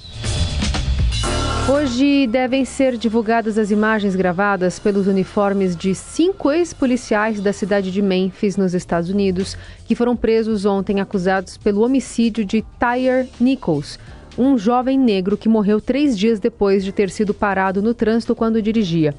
Hoje 1.66 2.26
devem 2.26 2.62
ser 2.66 2.94
divulgadas 2.98 3.56
as 3.56 3.70
imagens 3.70 4.14
gravadas 4.14 4.78
pelos 4.78 5.06
uniformes 5.06 5.74
de 5.74 5.94
cinco 5.94 6.52
ex-policiais 6.52 7.40
da 7.40 7.54
cidade 7.54 7.90
de 7.90 8.02
Memphis, 8.02 8.58
nos 8.58 8.74
Estados 8.74 9.08
Unidos, 9.08 9.56
que 9.86 9.94
foram 9.94 10.14
presos 10.14 10.66
ontem 10.66 11.00
acusados 11.00 11.56
pelo 11.56 11.80
homicídio 11.80 12.44
de 12.44 12.60
Tyre 12.78 13.30
Nichols, 13.40 13.98
um 14.36 14.58
jovem 14.58 14.98
negro 14.98 15.38
que 15.38 15.48
morreu 15.48 15.80
três 15.80 16.18
dias 16.18 16.38
depois 16.38 16.84
de 16.84 16.92
ter 16.92 17.08
sido 17.08 17.32
parado 17.32 17.80
no 17.80 17.94
trânsito 17.94 18.34
quando 18.34 18.60
dirigia. 18.60 19.14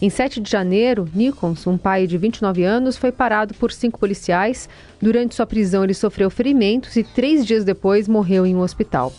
Em 0.00 0.08
7 0.08 0.40
de 0.40 0.50
janeiro, 0.50 1.06
Nichols, 1.14 1.66
um 1.66 1.76
pai 1.76 2.06
de 2.06 2.16
29 2.16 2.64
anos, 2.64 2.96
foi 2.96 3.12
parado 3.12 3.52
por 3.52 3.70
cinco 3.70 3.98
policiais. 3.98 4.70
Durante 5.02 5.34
sua 5.34 5.44
prisão, 5.44 5.84
ele 5.84 5.92
sofreu 5.92 6.30
ferimentos 6.30 6.96
e 6.96 7.04
três 7.04 7.44
dias 7.44 7.62
depois 7.62 8.08
morreu 8.08 8.46
em 8.46 8.56
um 8.56 8.60
hospital. 8.60 9.12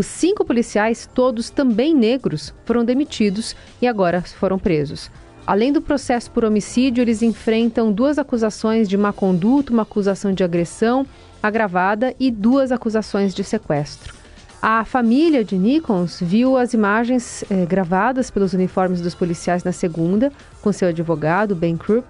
Os 0.00 0.06
cinco 0.06 0.46
policiais, 0.46 1.06
todos 1.12 1.50
também 1.50 1.94
negros, 1.94 2.54
foram 2.64 2.86
demitidos 2.86 3.54
e 3.82 3.86
agora 3.86 4.22
foram 4.22 4.58
presos. 4.58 5.10
Além 5.46 5.70
do 5.70 5.82
processo 5.82 6.30
por 6.30 6.42
homicídio, 6.42 7.02
eles 7.02 7.20
enfrentam 7.20 7.92
duas 7.92 8.18
acusações 8.18 8.88
de 8.88 8.96
má 8.96 9.12
conduta, 9.12 9.70
uma 9.70 9.82
acusação 9.82 10.32
de 10.32 10.42
agressão 10.42 11.06
agravada 11.42 12.14
e 12.18 12.30
duas 12.30 12.72
acusações 12.72 13.34
de 13.34 13.44
sequestro. 13.44 14.14
A 14.62 14.86
família 14.86 15.44
de 15.44 15.58
Nichols 15.58 16.18
viu 16.18 16.56
as 16.56 16.72
imagens 16.72 17.44
eh, 17.50 17.66
gravadas 17.66 18.30
pelos 18.30 18.54
uniformes 18.54 19.02
dos 19.02 19.14
policiais 19.14 19.64
na 19.64 19.72
segunda, 19.72 20.32
com 20.62 20.72
seu 20.72 20.88
advogado, 20.88 21.54
Ben 21.54 21.76
Krupp, 21.76 22.08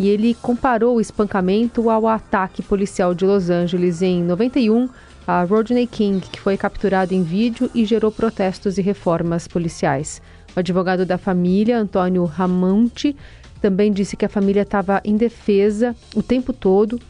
e 0.00 0.08
ele 0.08 0.34
comparou 0.34 0.96
o 0.96 1.00
espancamento 1.00 1.90
ao 1.90 2.08
ataque 2.08 2.60
policial 2.60 3.14
de 3.14 3.24
Los 3.24 3.50
Angeles 3.50 4.02
em 4.02 4.20
91 4.20 4.88
a 5.30 5.44
Rodney 5.44 5.86
King, 5.86 6.20
que 6.20 6.40
foi 6.40 6.56
capturado 6.56 7.14
em 7.14 7.22
vídeo 7.22 7.70
e 7.72 7.84
gerou 7.84 8.10
protestos 8.10 8.78
e 8.78 8.82
reformas 8.82 9.46
policiais. 9.46 10.20
O 10.56 10.58
advogado 10.58 11.06
da 11.06 11.16
família, 11.16 11.78
Antônio 11.78 12.24
Ramonte, 12.24 13.14
também 13.60 13.92
disse 13.92 14.16
que 14.16 14.24
a 14.24 14.28
família 14.28 14.62
estava 14.62 15.00
indefesa 15.04 15.94
o 16.16 16.22
tempo 16.22 16.52
todo. 16.52 17.00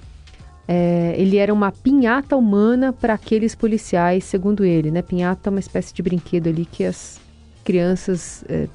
É, 0.68 1.14
ele 1.16 1.38
era 1.38 1.52
uma 1.52 1.72
pinhata 1.72 2.36
humana 2.36 2.92
para 2.92 3.14
aqueles 3.14 3.54
policiais, 3.54 4.24
segundo 4.24 4.66
ele. 4.66 4.90
Né? 4.90 5.00
Pinhata 5.00 5.48
é 5.48 5.50
uma 5.50 5.60
espécie 5.60 5.94
de 5.94 6.02
brinquedo 6.02 6.48
ali 6.48 6.66
que 6.66 6.84
as 6.84 7.18
crianças 7.64 8.44
é, 8.50 8.68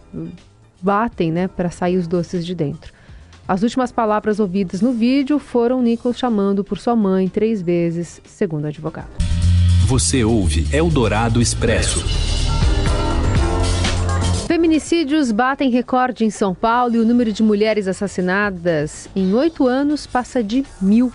batem 0.82 1.32
né, 1.32 1.48
para 1.48 1.70
sair 1.70 1.98
os 1.98 2.08
doces 2.08 2.44
de 2.44 2.56
dentro. 2.56 2.92
As 3.48 3.62
últimas 3.62 3.92
palavras 3.92 4.40
ouvidas 4.40 4.82
no 4.82 4.92
vídeo 4.92 5.38
foram 5.38 5.84
Nichols 5.84 6.18
chamando 6.18 6.64
por 6.64 6.80
sua 6.80 6.96
mãe 6.96 7.30
três 7.30 7.62
vezes, 7.62 8.20
segundo 8.26 8.64
o 8.64 8.68
advogado. 8.68 9.25
Você 9.86 10.24
ouve 10.24 10.66
Eldorado 10.76 11.40
Expresso. 11.40 12.04
Feminicídios 14.48 15.32
batem 15.32 15.70
recorde 15.70 16.26
em 16.26 16.32
São 16.32 16.56
Paulo 16.56 16.96
e 16.96 16.98
o 16.98 17.06
número 17.06 17.32
de 17.32 17.44
mulheres 17.44 17.88
assassinadas 17.88 19.08
em 19.16 19.32
oito 19.36 19.68
anos 19.68 20.08
passa 20.08 20.44
de 20.44 20.66
mil. 20.82 21.14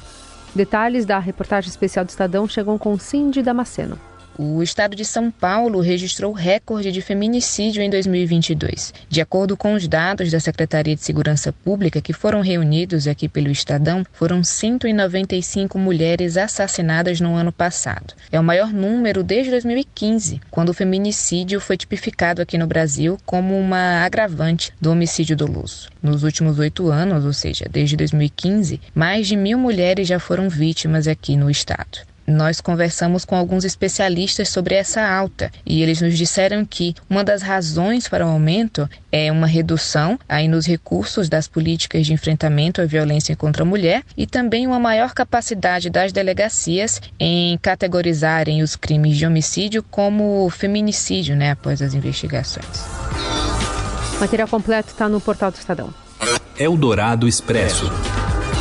Detalhes 0.55 1.05
da 1.05 1.19
reportagem 1.19 1.69
especial 1.69 2.05
do 2.05 2.11
Estadão 2.11 2.47
chegam 2.47 2.79
com 2.79 2.97
Cindy 2.97 3.43
Damasceno. 3.43 3.99
O 4.42 4.62
estado 4.62 4.97
de 4.97 5.04
São 5.04 5.30
Paulo 5.30 5.80
registrou 5.80 6.32
recorde 6.32 6.90
de 6.90 7.02
feminicídio 7.02 7.82
em 7.82 7.90
2022. 7.90 8.94
De 9.06 9.20
acordo 9.20 9.54
com 9.54 9.75
os 9.75 9.87
dados 9.87 10.30
da 10.30 10.40
Secretaria 10.40 10.97
de 10.97 11.04
Segurança 11.04 11.52
Pública 11.52 12.00
que 12.00 12.14
foram 12.14 12.40
reunidos 12.40 13.06
aqui 13.06 13.28
pelo 13.28 13.50
Estadão, 13.50 14.02
foram 14.11 14.42
195 14.42 15.78
mulheres 15.78 16.38
assassinadas 16.38 17.20
no 17.20 17.35
ano 17.35 17.52
passado. 17.52 18.14
É 18.32 18.40
o 18.40 18.44
maior 18.44 18.73
número 18.73 19.23
desde 19.23 19.50
2015, 19.50 20.40
quando 20.50 20.70
o 20.70 20.75
feminicídio 20.75 21.61
foi 21.61 21.76
tipificado 21.76 22.40
aqui 22.40 22.56
no 22.56 22.66
Brasil 22.66 23.18
como 23.26 23.59
uma 23.59 24.06
agravante 24.06 24.73
do 24.80 24.90
homicídio 24.90 25.37
doloso. 25.37 25.90
Nos 26.02 26.23
últimos 26.23 26.59
oito 26.59 26.88
anos, 26.88 27.26
ou 27.26 27.32
seja, 27.35 27.66
desde 27.70 27.94
2015, 27.94 28.80
mais 28.94 29.26
de 29.26 29.37
mil 29.37 29.59
mulheres 29.59 30.09
já 30.09 30.18
foram 30.18 30.49
vítimas 30.49 31.06
aqui 31.06 31.37
no 31.37 31.50
estado. 31.50 32.10
Nós 32.31 32.61
conversamos 32.61 33.25
com 33.25 33.35
alguns 33.35 33.65
especialistas 33.65 34.49
sobre 34.49 34.77
essa 34.77 35.03
alta 35.03 35.51
e 35.67 35.83
eles 35.83 36.01
nos 36.01 36.17
disseram 36.17 36.65
que 36.65 36.95
uma 37.09 37.25
das 37.25 37.43
razões 37.43 38.07
para 38.09 38.25
o 38.25 38.31
aumento 38.31 38.89
é 39.11 39.33
uma 39.33 39.49
redução 39.49 40.17
aí 40.29 40.47
nos 40.47 40.65
recursos 40.65 41.29
das 41.29 41.49
políticas 41.49 42.07
de 42.07 42.13
enfrentamento 42.13 42.81
à 42.81 42.85
violência 42.85 43.35
contra 43.35 43.65
a 43.65 43.67
mulher 43.67 44.05
e 44.17 44.29
também 44.29 44.65
uma 44.65 44.79
maior 44.79 45.13
capacidade 45.13 45.91
das 45.91 46.13
delegacias 46.13 47.01
em 47.19 47.59
categorizarem 47.59 48.63
os 48.63 48.77
crimes 48.77 49.17
de 49.17 49.27
homicídio 49.27 49.83
como 49.83 50.49
feminicídio, 50.51 51.35
né, 51.35 51.51
após 51.51 51.83
as 51.83 51.95
investigações. 51.95 52.65
O 54.17 54.21
material 54.21 54.47
completo 54.47 54.91
está 54.91 55.09
no 55.09 55.21
portal 55.21 55.51
do 55.51 55.57
Estadão. 55.57 55.93
Eldorado 56.57 57.27
Expresso. 57.27 57.91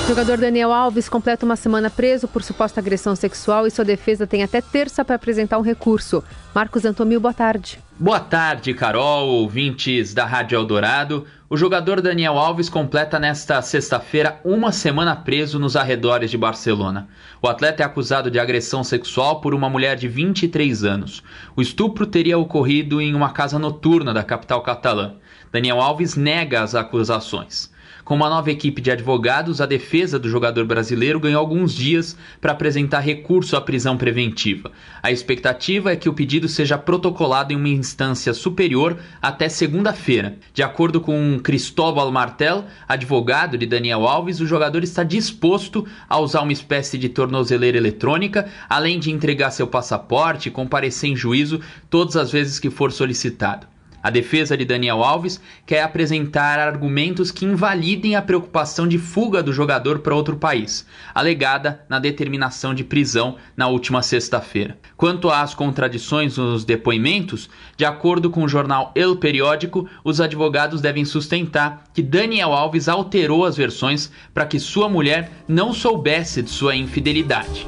Jogador 0.10 0.40
Daniel 0.40 0.74
Alves 0.74 1.08
completa 1.08 1.46
uma 1.46 1.56
semana 1.56 1.88
preso 1.88 2.28
por 2.28 2.42
suposta 2.42 2.80
agressão 2.80 3.16
sexual 3.16 3.68
e 3.68 3.70
sua 3.70 3.86
defesa 3.86 4.26
tem 4.26 4.42
até 4.42 4.60
terça 4.60 5.06
para 5.06 5.16
apresentar 5.16 5.60
um 5.60 5.62
recurso. 5.62 6.24
Marcos 6.52 6.84
Antomil, 6.84 7.20
boa 7.20 7.32
tarde. 7.32 7.80
Boa 8.00 8.20
tarde, 8.20 8.74
Carol, 8.74 9.28
ouvintes 9.28 10.12
da 10.12 10.26
Rádio 10.26 10.56
Eldorado. 10.56 11.28
O 11.48 11.56
jogador 11.56 12.02
Daniel 12.02 12.40
Alves 12.40 12.70
completa 12.70 13.20
nesta 13.20 13.62
sexta-feira 13.62 14.42
uma 14.44 14.72
semana 14.72 15.16
preso 15.16 15.60
nos 15.60 15.76
arredores 15.76 16.32
de 16.32 16.40
Barcelona. 16.40 17.08
O 17.40 17.48
atleta 17.48 17.84
é 17.84 17.86
acusado 17.86 18.32
de 18.32 18.40
agressão 18.40 18.84
sexual 18.84 19.42
por 19.42 19.54
uma 19.54 19.70
mulher 19.70 19.96
de 19.96 20.08
23 20.08 20.86
anos. 20.86 21.22
O 21.56 21.62
estupro 21.62 22.08
teria 22.08 22.36
ocorrido 22.36 23.00
em 23.00 23.14
uma 23.14 23.30
casa 23.30 23.60
noturna 23.60 24.12
da 24.12 24.24
capital 24.24 24.64
catalã. 24.64 25.14
Daniel 25.52 25.80
Alves 25.80 26.16
nega 26.16 26.64
as 26.64 26.74
acusações. 26.74 27.70
Com 28.10 28.16
uma 28.16 28.28
nova 28.28 28.50
equipe 28.50 28.82
de 28.82 28.90
advogados, 28.90 29.62
a 29.62 29.68
defesa 29.68 30.18
do 30.18 30.28
jogador 30.28 30.66
brasileiro 30.66 31.20
ganhou 31.20 31.40
alguns 31.40 31.76
dias 31.76 32.18
para 32.42 32.54
apresentar 32.54 33.02
recurso 33.02 33.56
à 33.56 33.62
prisão 33.62 33.96
preventiva. 33.98 34.72
A 35.04 35.12
expectativa 35.12 35.92
é 35.92 35.96
que 35.96 36.10
o 36.10 36.14
pedido 36.14 36.48
seja 36.48 36.76
protocolado 36.76 37.54
em 37.54 37.56
uma 37.56 37.70
instância 37.70 38.34
superior 38.34 38.98
até 39.22 39.48
segunda-feira. 39.48 40.38
De 40.56 40.64
acordo 40.64 41.00
com 41.00 41.40
Cristóbal 41.44 42.12
Martel, 42.12 42.66
advogado 42.88 43.60
de 43.60 43.68
Daniel 43.68 44.08
Alves, 44.08 44.40
o 44.40 44.48
jogador 44.48 44.84
está 44.84 45.04
disposto 45.04 45.86
a 46.10 46.18
usar 46.18 46.42
uma 46.42 46.52
espécie 46.52 46.98
de 46.98 47.10
tornozeleira 47.10 47.78
eletrônica, 47.78 48.50
além 48.68 48.98
de 48.98 49.12
entregar 49.12 49.52
seu 49.52 49.68
passaporte 49.68 50.50
e 50.50 50.52
comparecer 50.52 51.12
em 51.12 51.16
juízo 51.16 51.62
todas 51.92 52.16
as 52.16 52.32
vezes 52.32 52.58
que 52.58 52.72
for 52.72 52.92
solicitado. 52.92 53.68
A 54.02 54.10
defesa 54.10 54.56
de 54.56 54.64
Daniel 54.64 55.04
Alves 55.04 55.42
quer 55.66 55.84
apresentar 55.84 56.58
argumentos 56.58 57.32
que 57.32 57.46
invalidem 57.46 58.16
a 58.16 58.22
preocupação 58.22 58.88
de 58.88 58.98
fuga 58.98 59.44
do 59.44 59.52
jogador 59.52 60.00
para 60.00 60.16
outro 60.16 60.38
país, 60.38 60.86
alegada 61.14 61.84
na 61.90 62.00
determinação 62.00 62.74
de 62.74 62.84
prisão 62.84 63.36
na 63.58 63.68
última 63.68 64.02
sexta-feira. 64.02 64.78
Quanto 64.96 65.30
às 65.30 65.54
contradições 65.54 66.38
nos 66.38 66.64
depoimentos, 66.64 67.50
de 67.76 67.84
acordo 67.84 68.30
com 68.30 68.44
o 68.44 68.50
jornal 68.50 68.92
El 68.96 69.18
Periódico, 69.18 69.90
os 70.04 70.22
advogados 70.22 70.80
devem 70.80 71.04
sustentar 71.04 71.84
que 71.94 72.02
Daniel 72.02 72.54
Alves 72.54 72.88
alterou 72.88 73.46
as 73.46 73.58
versões 73.58 74.12
para 74.34 74.46
que 74.46 74.60
sua 74.60 74.88
mulher 74.88 75.30
não 75.48 75.74
soubesse 75.74 76.42
de 76.42 76.50
sua 76.50 76.76
infidelidade. 76.76 77.66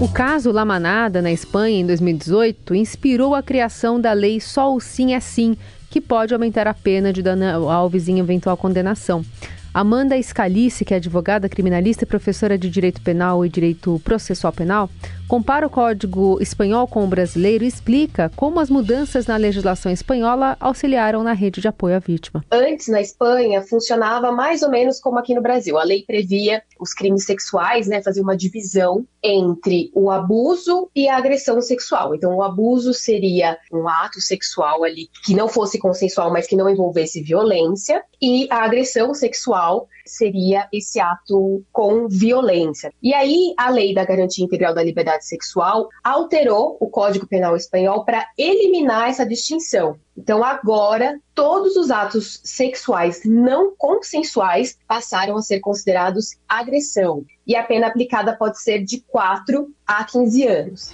O 0.00 0.08
caso 0.08 0.50
La 0.50 0.64
Manada, 0.64 1.22
na 1.22 1.30
Espanha, 1.30 1.78
em 1.78 1.86
2018, 1.86 2.74
inspirou 2.74 3.32
a 3.32 3.42
criação 3.42 4.00
da 4.00 4.12
lei 4.12 4.40
Só 4.40 4.74
o 4.74 4.80
Sim 4.80 5.14
é 5.14 5.20
Sim, 5.20 5.56
que 5.88 6.00
pode 6.00 6.34
aumentar 6.34 6.66
a 6.66 6.74
pena 6.74 7.12
de 7.12 7.22
Daniel 7.22 7.70
Alves 7.70 8.08
em 8.08 8.18
eventual 8.18 8.56
condenação. 8.56 9.24
Amanda 9.72 10.20
Scalice, 10.20 10.84
que 10.84 10.94
é 10.94 10.96
advogada 10.96 11.48
criminalista 11.48 12.04
e 12.04 12.06
professora 12.06 12.58
de 12.58 12.68
Direito 12.68 13.00
Penal 13.00 13.46
e 13.46 13.48
Direito 13.48 14.00
Processual 14.04 14.52
Penal, 14.52 14.90
compara 15.28 15.66
o 15.66 15.70
Código 15.70 16.38
Espanhol 16.40 16.86
com 16.86 17.04
o 17.04 17.08
brasileiro 17.08 17.64
e 17.64 17.66
explica 17.66 18.30
como 18.36 18.60
as 18.60 18.70
mudanças 18.70 19.26
na 19.26 19.36
legislação 19.36 19.90
espanhola 19.90 20.56
auxiliaram 20.60 21.22
na 21.22 21.32
rede 21.32 21.60
de 21.60 21.68
apoio 21.68 21.96
à 21.96 21.98
vítima. 21.98 22.44
Antes, 22.50 22.88
na 22.88 23.00
Espanha, 23.00 23.62
funcionava 23.62 24.30
mais 24.30 24.62
ou 24.62 24.70
menos 24.70 25.00
como 25.00 25.18
aqui 25.18 25.34
no 25.34 25.42
Brasil. 25.42 25.78
A 25.78 25.84
lei 25.84 26.04
previa 26.06 26.62
os 26.78 26.92
crimes 26.92 27.24
sexuais, 27.24 27.86
né, 27.86 28.02
fazia 28.02 28.22
uma 28.22 28.36
divisão 28.36 29.06
entre 29.22 29.90
o 29.94 30.10
abuso 30.10 30.90
e 30.94 31.08
a 31.08 31.16
agressão 31.16 31.60
sexual. 31.60 32.14
Então, 32.14 32.36
o 32.36 32.42
abuso 32.42 32.92
seria 32.92 33.56
um 33.72 33.88
ato 33.88 34.20
sexual 34.20 34.84
ali 34.84 35.08
que 35.24 35.34
não 35.34 35.48
fosse 35.48 35.78
consensual, 35.78 36.30
mas 36.30 36.46
que 36.46 36.56
não 36.56 36.68
envolvesse 36.68 37.22
violência, 37.22 38.02
e 38.20 38.46
a 38.50 38.64
agressão 38.64 39.14
sexual 39.14 39.88
seria 40.04 40.68
esse 40.72 41.00
ato 41.00 41.62
com 41.72 42.08
violência. 42.08 42.92
E 43.02 43.14
aí, 43.14 43.54
a 43.56 43.70
lei 43.70 43.94
da 43.94 44.04
garantia 44.04 44.44
integral 44.44 44.74
da 44.74 44.82
liberdade 44.82 45.26
sexual 45.26 45.88
alterou 46.02 46.76
o 46.80 46.88
Código 46.88 47.26
Penal 47.26 47.56
espanhol 47.56 48.04
para 48.04 48.26
eliminar 48.36 49.08
essa 49.08 49.24
distinção. 49.24 49.96
Então, 50.16 50.44
agora, 50.44 51.18
todos 51.34 51.76
os 51.76 51.90
atos 51.90 52.40
sexuais 52.44 53.22
não 53.24 53.74
consensuais 53.76 54.78
passaram 54.86 55.36
a 55.36 55.42
ser 55.42 55.60
considerados 55.60 56.36
agressão. 56.48 57.24
E 57.46 57.56
a 57.56 57.64
pena 57.64 57.88
aplicada 57.88 58.36
pode 58.36 58.62
ser 58.62 58.84
de 58.84 59.00
4 59.00 59.66
a 59.86 60.04
15 60.04 60.46
anos. 60.46 60.92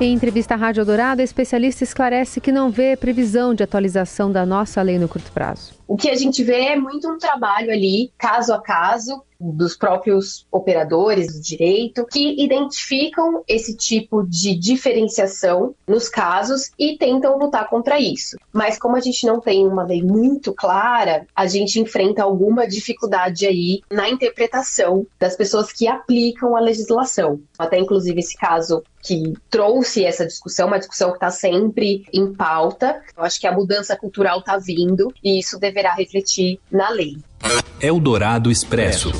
Em 0.00 0.12
entrevista 0.12 0.54
à 0.54 0.56
Rádio 0.56 0.84
Dourado, 0.84 1.20
a 1.20 1.24
especialista 1.24 1.84
esclarece 1.84 2.40
que 2.40 2.50
não 2.50 2.68
vê 2.68 2.96
previsão 2.96 3.54
de 3.54 3.62
atualização 3.62 4.30
da 4.30 4.44
nossa 4.44 4.82
lei 4.82 4.98
no 4.98 5.08
curto 5.08 5.30
prazo. 5.30 5.72
O 5.86 5.96
que 5.96 6.08
a 6.08 6.16
gente 6.16 6.42
vê 6.42 6.66
é 6.66 6.76
muito 6.76 7.08
um 7.08 7.18
trabalho 7.18 7.70
ali, 7.70 8.10
caso 8.18 8.52
a 8.52 8.60
caso, 8.60 9.22
dos 9.40 9.76
próprios 9.76 10.46
operadores 10.50 11.34
do 11.34 11.42
direito, 11.42 12.06
que 12.06 12.42
identificam 12.42 13.44
esse 13.46 13.76
tipo 13.76 14.22
de 14.26 14.54
diferenciação 14.54 15.74
nos 15.86 16.08
casos 16.08 16.70
e 16.78 16.96
tentam 16.96 17.38
lutar 17.38 17.68
contra 17.68 17.98
isso. 18.00 18.36
Mas 18.52 18.78
como 18.78 18.96
a 18.96 19.00
gente 19.00 19.26
não 19.26 19.40
tem 19.40 19.66
uma 19.66 19.84
lei 19.84 20.02
muito 20.02 20.52
clara, 20.54 21.26
a 21.34 21.46
gente 21.46 21.80
enfrenta 21.80 22.22
alguma 22.22 22.66
dificuldade 22.66 23.46
aí 23.46 23.82
na 23.90 24.08
interpretação 24.08 25.06
das 25.18 25.36
pessoas 25.36 25.72
que 25.72 25.86
aplicam 25.86 26.56
a 26.56 26.60
legislação. 26.60 27.40
Até 27.58 27.78
inclusive 27.78 28.20
esse 28.20 28.36
caso 28.36 28.82
que 29.02 29.34
trouxe 29.50 30.02
essa 30.04 30.24
discussão, 30.24 30.66
uma 30.66 30.78
discussão 30.78 31.10
que 31.10 31.16
está 31.16 31.30
sempre 31.30 32.06
em 32.10 32.32
pauta. 32.32 33.02
Eu 33.14 33.22
acho 33.22 33.38
que 33.38 33.46
a 33.46 33.52
mudança 33.52 33.94
cultural 33.94 34.38
está 34.38 34.56
vindo 34.56 35.12
e 35.22 35.38
isso 35.38 35.58
deverá 35.74 35.92
refletir 35.94 36.60
na 36.70 36.88
lei. 36.88 37.16
Eldorado 37.80 38.48
Expresso. 38.48 39.10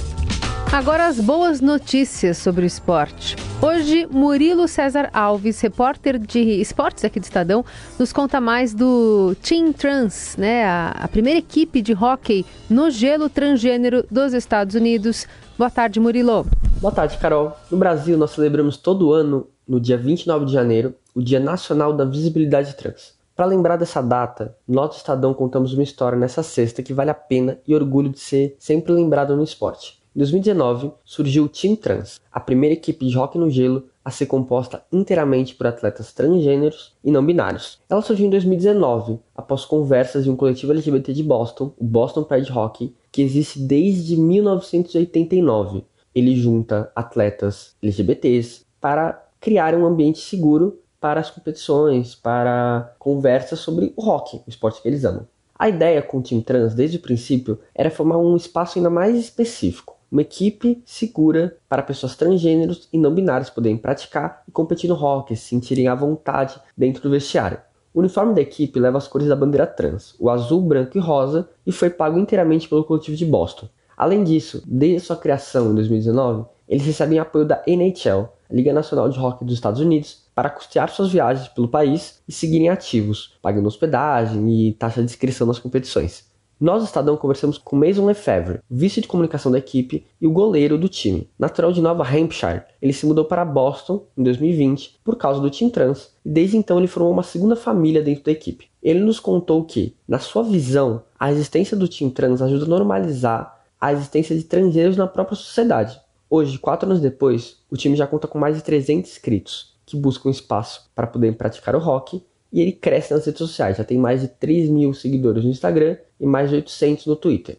Agora 0.72 1.06
as 1.06 1.20
boas 1.20 1.60
notícias 1.60 2.38
sobre 2.38 2.64
o 2.64 2.66
esporte. 2.66 3.36
Hoje, 3.60 4.06
Murilo 4.10 4.66
César 4.66 5.10
Alves, 5.12 5.60
repórter 5.60 6.18
de 6.18 6.38
esportes 6.60 7.04
aqui 7.04 7.18
do 7.18 7.24
Estadão, 7.24 7.64
nos 7.98 8.12
conta 8.12 8.40
mais 8.40 8.74
do 8.74 9.36
Team 9.36 9.72
Trans, 9.72 10.36
né? 10.36 10.64
A, 10.64 10.88
a 10.90 11.08
primeira 11.08 11.38
equipe 11.38 11.80
de 11.82 11.92
hóquei 11.92 12.44
no 12.68 12.90
gelo 12.90 13.28
transgênero 13.28 14.04
dos 14.10 14.32
Estados 14.32 14.74
Unidos. 14.74 15.26
Boa 15.56 15.70
tarde, 15.70 16.00
Murilo. 16.00 16.46
Boa 16.80 16.92
tarde, 16.92 17.18
Carol. 17.18 17.56
No 17.70 17.76
Brasil, 17.76 18.16
nós 18.16 18.32
celebramos 18.32 18.76
todo 18.76 19.12
ano, 19.12 19.48
no 19.66 19.80
dia 19.80 19.96
29 19.96 20.46
de 20.46 20.52
janeiro, 20.52 20.94
o 21.14 21.22
Dia 21.22 21.38
Nacional 21.38 21.92
da 21.92 22.04
Visibilidade 22.04 22.74
Trans. 22.74 23.13
Para 23.36 23.46
lembrar 23.46 23.76
dessa 23.76 24.00
data, 24.00 24.56
nós 24.66 24.90
do 24.90 24.96
Estadão 24.96 25.34
contamos 25.34 25.74
uma 25.74 25.82
história 25.82 26.16
nessa 26.16 26.40
sexta 26.40 26.84
que 26.84 26.94
vale 26.94 27.10
a 27.10 27.14
pena 27.14 27.58
e 27.66 27.74
orgulho 27.74 28.08
de 28.08 28.20
ser 28.20 28.54
sempre 28.60 28.92
lembrada 28.92 29.34
no 29.34 29.42
esporte. 29.42 30.00
Em 30.14 30.20
2019, 30.20 30.92
surgiu 31.04 31.42
o 31.42 31.48
Team 31.48 31.74
Trans, 31.74 32.20
a 32.30 32.38
primeira 32.38 32.74
equipe 32.74 33.04
de 33.04 33.18
hockey 33.18 33.36
no 33.36 33.50
gelo 33.50 33.88
a 34.04 34.10
ser 34.12 34.26
composta 34.26 34.84
inteiramente 34.92 35.56
por 35.56 35.66
atletas 35.66 36.12
transgêneros 36.12 36.92
e 37.02 37.10
não 37.10 37.26
binários. 37.26 37.80
Ela 37.88 38.02
surgiu 38.02 38.26
em 38.26 38.30
2019, 38.30 39.18
após 39.34 39.64
conversas 39.64 40.22
de 40.22 40.30
um 40.30 40.36
coletivo 40.36 40.70
LGBT 40.70 41.12
de 41.12 41.24
Boston, 41.24 41.72
o 41.76 41.84
Boston 41.84 42.22
Pride 42.22 42.52
Hockey, 42.52 42.94
que 43.10 43.20
existe 43.20 43.58
desde 43.58 44.16
1989. 44.16 45.82
Ele 46.14 46.36
junta 46.36 46.92
atletas 46.94 47.74
LGBTs 47.82 48.64
para 48.80 49.26
criar 49.40 49.74
um 49.74 49.84
ambiente 49.84 50.20
seguro 50.20 50.78
para 51.04 51.20
as 51.20 51.30
competições, 51.30 52.14
para 52.14 52.94
conversas 52.98 53.58
sobre 53.58 53.92
o 53.94 54.08
hockey, 54.08 54.38
o 54.38 54.48
esporte 54.48 54.80
que 54.80 54.88
eles 54.88 55.04
amam. 55.04 55.28
A 55.54 55.68
ideia 55.68 56.00
com 56.00 56.16
o 56.16 56.22
Team 56.22 56.40
Trans, 56.40 56.72
desde 56.72 56.96
o 56.96 57.00
princípio, 57.00 57.60
era 57.74 57.90
formar 57.90 58.16
um 58.16 58.34
espaço 58.34 58.78
ainda 58.78 58.88
mais 58.88 59.14
específico, 59.14 59.98
uma 60.10 60.22
equipe 60.22 60.82
segura 60.86 61.58
para 61.68 61.82
pessoas 61.82 62.16
transgêneros 62.16 62.88
e 62.90 62.96
não 62.96 63.14
binários 63.14 63.50
poderem 63.50 63.76
praticar 63.76 64.44
e 64.48 64.50
competir 64.50 64.88
no 64.88 64.94
hockey, 64.94 65.36
se 65.36 65.46
sentirem 65.48 65.88
à 65.88 65.94
vontade 65.94 66.58
dentro 66.74 67.02
do 67.02 67.10
vestiário. 67.10 67.58
O 67.92 67.98
uniforme 67.98 68.34
da 68.34 68.40
equipe 68.40 68.80
leva 68.80 68.96
as 68.96 69.06
cores 69.06 69.28
da 69.28 69.36
bandeira 69.36 69.66
trans, 69.66 70.14
o 70.18 70.30
azul, 70.30 70.62
branco 70.62 70.96
e 70.96 71.00
rosa, 71.02 71.50
e 71.66 71.70
foi 71.70 71.90
pago 71.90 72.18
inteiramente 72.18 72.66
pelo 72.66 72.82
coletivo 72.82 73.14
de 73.14 73.26
Boston. 73.26 73.68
Além 73.94 74.24
disso, 74.24 74.62
desde 74.66 75.00
sua 75.00 75.16
criação 75.16 75.70
em 75.70 75.74
2019, 75.74 76.46
eles 76.66 76.86
recebem 76.86 77.18
apoio 77.18 77.44
da 77.44 77.62
NHL, 77.66 78.30
a 78.48 78.54
Liga 78.54 78.72
Nacional 78.72 79.08
de 79.08 79.18
Hockey 79.18 79.44
dos 79.44 79.54
Estados 79.54 79.80
Unidos, 79.80 80.24
para 80.34 80.50
custear 80.50 80.90
suas 80.90 81.10
viagens 81.10 81.48
pelo 81.48 81.68
país 81.68 82.22
e 82.26 82.32
seguirem 82.32 82.68
ativos, 82.68 83.34
pagando 83.40 83.66
hospedagem 83.66 84.68
e 84.68 84.72
taxa 84.72 85.00
de 85.00 85.06
inscrição 85.06 85.46
nas 85.46 85.58
competições. 85.58 86.32
Nós, 86.60 86.84
Estadão, 86.84 87.16
conversamos 87.16 87.58
com 87.58 87.76
Mason 87.76 88.06
Lefebvre, 88.06 88.60
vice 88.70 89.00
de 89.00 89.08
comunicação 89.08 89.50
da 89.50 89.58
equipe 89.58 90.06
e 90.20 90.26
o 90.26 90.32
goleiro 90.32 90.78
do 90.78 90.88
time. 90.88 91.28
Natural 91.38 91.72
de 91.72 91.80
Nova 91.80 92.04
Hampshire, 92.04 92.62
ele 92.80 92.92
se 92.92 93.04
mudou 93.06 93.24
para 93.24 93.44
Boston 93.44 94.06
em 94.16 94.22
2020 94.22 95.00
por 95.02 95.16
causa 95.16 95.40
do 95.40 95.50
Team 95.50 95.68
Trans 95.68 96.12
e 96.24 96.30
desde 96.30 96.56
então 96.56 96.78
ele 96.78 96.86
formou 96.86 97.12
uma 97.12 97.24
segunda 97.24 97.56
família 97.56 98.00
dentro 98.00 98.24
da 98.24 98.32
equipe. 98.32 98.68
Ele 98.82 99.00
nos 99.00 99.18
contou 99.18 99.64
que, 99.64 99.96
na 100.06 100.18
sua 100.18 100.44
visão, 100.44 101.02
a 101.18 101.30
existência 101.32 101.76
do 101.76 101.88
Team 101.88 102.08
Trans 102.08 102.40
ajuda 102.40 102.64
a 102.64 102.68
normalizar 102.68 103.60
a 103.80 103.92
existência 103.92 104.36
de 104.36 104.44
transgêneros 104.44 104.96
na 104.96 105.06
própria 105.06 105.36
sociedade. 105.36 106.00
Hoje, 106.28 106.58
quatro 106.58 106.88
anos 106.88 107.00
depois, 107.00 107.58
o 107.70 107.76
time 107.76 107.96
já 107.96 108.06
conta 108.06 108.26
com 108.26 108.38
mais 108.38 108.56
de 108.56 108.64
300 108.64 109.10
inscritos 109.10 109.74
que 109.84 109.96
buscam 109.96 110.30
espaço 110.30 110.90
para 110.94 111.06
poderem 111.06 111.36
praticar 111.36 111.76
o 111.76 111.78
rock 111.78 112.24
e 112.52 112.60
ele 112.60 112.72
cresce 112.72 113.12
nas 113.12 113.26
redes 113.26 113.38
sociais. 113.38 113.76
Já 113.76 113.84
tem 113.84 113.98
mais 113.98 114.22
de 114.22 114.28
3 114.28 114.70
mil 114.70 114.94
seguidores 114.94 115.44
no 115.44 115.50
Instagram 115.50 115.96
e 116.18 116.26
mais 116.26 116.48
de 116.48 116.56
800 116.56 117.06
no 117.06 117.16
Twitter. 117.16 117.56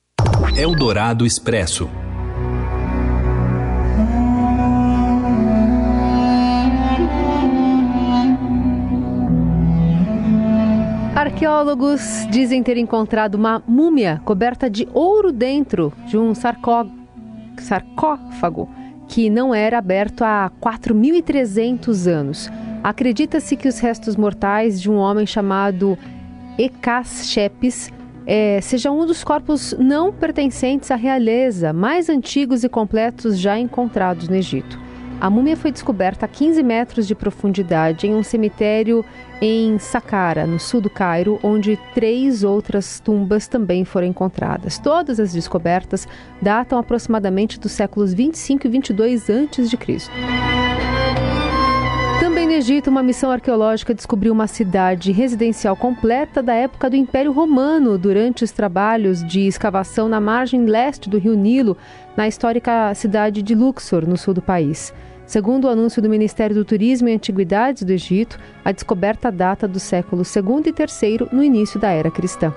Eldorado 0.58 1.26
Expresso. 1.26 1.88
Arqueólogos 11.16 12.28
dizem 12.32 12.64
ter 12.64 12.78
encontrado 12.78 13.36
uma 13.36 13.62
múmia 13.68 14.22
coberta 14.26 14.70
de 14.70 14.88
ouro 14.94 15.32
dentro 15.32 15.94
de 16.08 16.18
um 16.18 16.34
sarcó... 16.34 16.86
sarcófago 17.62 18.70
que 19.08 19.30
não 19.30 19.54
era 19.54 19.78
aberto 19.78 20.24
há 20.24 20.52
4.300 20.62 22.08
anos. 22.08 22.50
Acredita-se 22.84 23.56
que 23.56 23.68
os 23.68 23.80
restos 23.80 24.16
mortais 24.16 24.82
de 24.82 24.90
um 24.90 24.96
homem 24.96 25.26
chamado 25.26 25.98
Ekas 26.58 27.28
Shepes 27.30 27.92
é, 28.28 28.60
seja 28.62 28.92
um 28.92 29.06
dos 29.06 29.24
corpos 29.24 29.76
não 29.78 30.12
pertencentes 30.12 30.90
à 30.90 30.96
realeza 30.96 31.72
mais 31.72 32.10
antigos 32.10 32.64
e 32.64 32.70
completos 32.70 33.38
já 33.38 33.58
encontrados 33.60 34.28
no 34.28 34.36
Egito. 34.36 34.85
A 35.20 35.30
múmia 35.30 35.56
foi 35.56 35.72
descoberta 35.72 36.26
a 36.26 36.30
15 36.30 36.62
metros 36.62 37.08
de 37.08 37.16
profundidade 37.16 38.06
em 38.06 38.14
um 38.14 38.22
cemitério 38.22 39.04
em 39.42 39.78
Saqqara, 39.80 40.46
no 40.46 40.60
sul 40.60 40.82
do 40.82 40.90
Cairo, 40.90 41.40
onde 41.42 41.78
três 41.94 42.44
outras 42.44 43.00
tumbas 43.00 43.48
também 43.48 43.86
foram 43.86 44.08
encontradas. 44.08 44.78
Todas 44.78 45.20
as 45.20 45.34
descobertas 45.34 46.08
datam 46.42 46.78
aproximadamente 46.78 47.60
dos 47.60 47.72
séculos 47.72 48.14
25 48.14 48.68
e 48.68 48.70
22 48.70 49.30
a.C. 49.30 50.65
Egito, 52.66 52.90
uma 52.90 53.04
missão 53.04 53.30
arqueológica 53.30 53.94
descobriu 53.94 54.34
uma 54.34 54.48
cidade 54.48 55.12
residencial 55.12 55.76
completa 55.76 56.42
da 56.42 56.56
época 56.56 56.90
do 56.90 56.96
Império 56.96 57.32
Romano 57.32 57.96
durante 57.96 58.44
os 58.44 58.52
trabalhos 58.52 59.24
de 59.24 59.42
escavação 59.42 60.10
na 60.10 60.20
margem 60.20 60.66
leste 60.66 61.08
do 61.08 61.20
rio 61.20 61.36
Nilo, 61.36 61.78
na 62.18 62.28
histórica 62.28 62.92
cidade 62.96 63.44
de 63.44 63.54
Luxor, 63.54 64.08
no 64.08 64.18
sul 64.18 64.34
do 64.34 64.42
país. 64.42 64.92
Segundo 65.28 65.66
o 65.66 65.70
anúncio 65.70 66.02
do 66.02 66.10
Ministério 66.10 66.56
do 66.56 66.66
Turismo 66.66 67.08
e 67.08 67.14
Antiguidades 67.14 67.84
do 67.84 67.92
Egito, 67.92 68.40
a 68.64 68.72
descoberta 68.72 69.32
data 69.32 69.68
do 69.68 69.80
século 69.80 70.24
II 70.24 70.64
e 70.66 71.06
III, 71.06 71.28
no 71.32 71.44
início 71.44 71.80
da 71.80 71.92
era 71.92 72.10
cristã. 72.10 72.52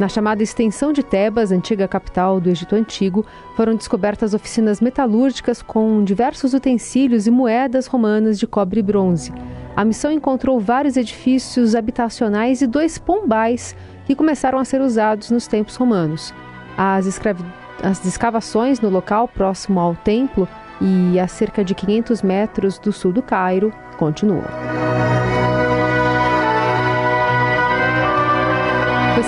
Na 0.00 0.08
chamada 0.08 0.42
extensão 0.42 0.92
de 0.92 1.02
Tebas, 1.02 1.52
antiga 1.52 1.86
capital 1.86 2.40
do 2.40 2.48
Egito 2.48 2.74
Antigo, 2.74 3.26
foram 3.54 3.76
descobertas 3.76 4.32
oficinas 4.32 4.80
metalúrgicas 4.80 5.60
com 5.60 6.02
diversos 6.02 6.54
utensílios 6.54 7.26
e 7.26 7.30
moedas 7.30 7.86
romanas 7.86 8.38
de 8.38 8.46
cobre 8.46 8.80
e 8.80 8.82
bronze. 8.82 9.32
A 9.76 9.84
missão 9.84 10.10
encontrou 10.10 10.58
vários 10.58 10.96
edifícios 10.96 11.74
habitacionais 11.74 12.62
e 12.62 12.66
dois 12.66 12.98
pombais 12.98 13.76
que 14.06 14.14
começaram 14.14 14.58
a 14.58 14.64
ser 14.64 14.80
usados 14.80 15.30
nos 15.30 15.46
tempos 15.46 15.76
romanos. 15.76 16.34
As, 16.76 17.06
escravi... 17.06 17.44
As 17.82 18.04
escavações 18.04 18.80
no 18.80 18.88
local 18.88 19.26
próximo 19.26 19.80
ao 19.80 19.94
templo 19.94 20.48
e 20.80 21.18
a 21.18 21.26
cerca 21.26 21.64
de 21.64 21.74
500 21.74 22.22
metros 22.22 22.78
do 22.78 22.92
sul 22.92 23.12
do 23.12 23.22
Cairo 23.22 23.72
continuam. 23.98 24.91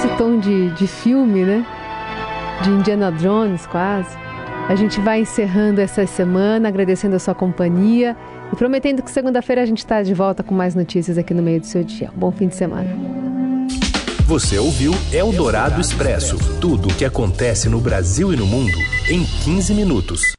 Esse 0.04 0.16
tom 0.18 0.38
de, 0.38 0.70
de 0.70 0.86
filme, 0.86 1.44
né? 1.44 1.64
De 2.62 2.70
Indiana 2.70 3.10
Jones, 3.10 3.66
quase. 3.66 4.16
A 4.68 4.74
gente 4.74 5.00
vai 5.00 5.20
encerrando 5.20 5.80
essa 5.80 6.06
semana, 6.06 6.68
agradecendo 6.68 7.16
a 7.16 7.18
sua 7.18 7.34
companhia 7.34 8.16
e 8.52 8.56
prometendo 8.56 9.02
que 9.02 9.10
segunda-feira 9.10 9.62
a 9.62 9.66
gente 9.66 9.78
está 9.78 10.02
de 10.02 10.12
volta 10.12 10.42
com 10.42 10.54
mais 10.54 10.74
notícias 10.74 11.16
aqui 11.16 11.32
no 11.32 11.42
meio 11.42 11.60
do 11.60 11.66
seu 11.66 11.82
dia. 11.82 12.10
bom 12.14 12.30
fim 12.30 12.48
de 12.48 12.54
semana. 12.54 12.88
Você 14.26 14.58
ouviu 14.58 14.92
Eldorado 15.12 15.80
Expresso 15.80 16.38
tudo 16.60 16.88
o 16.88 16.94
que 16.94 17.04
acontece 17.04 17.68
no 17.68 17.80
Brasil 17.80 18.32
e 18.32 18.36
no 18.36 18.46
mundo 18.46 18.78
em 19.08 19.24
15 19.24 19.74
minutos. 19.74 20.24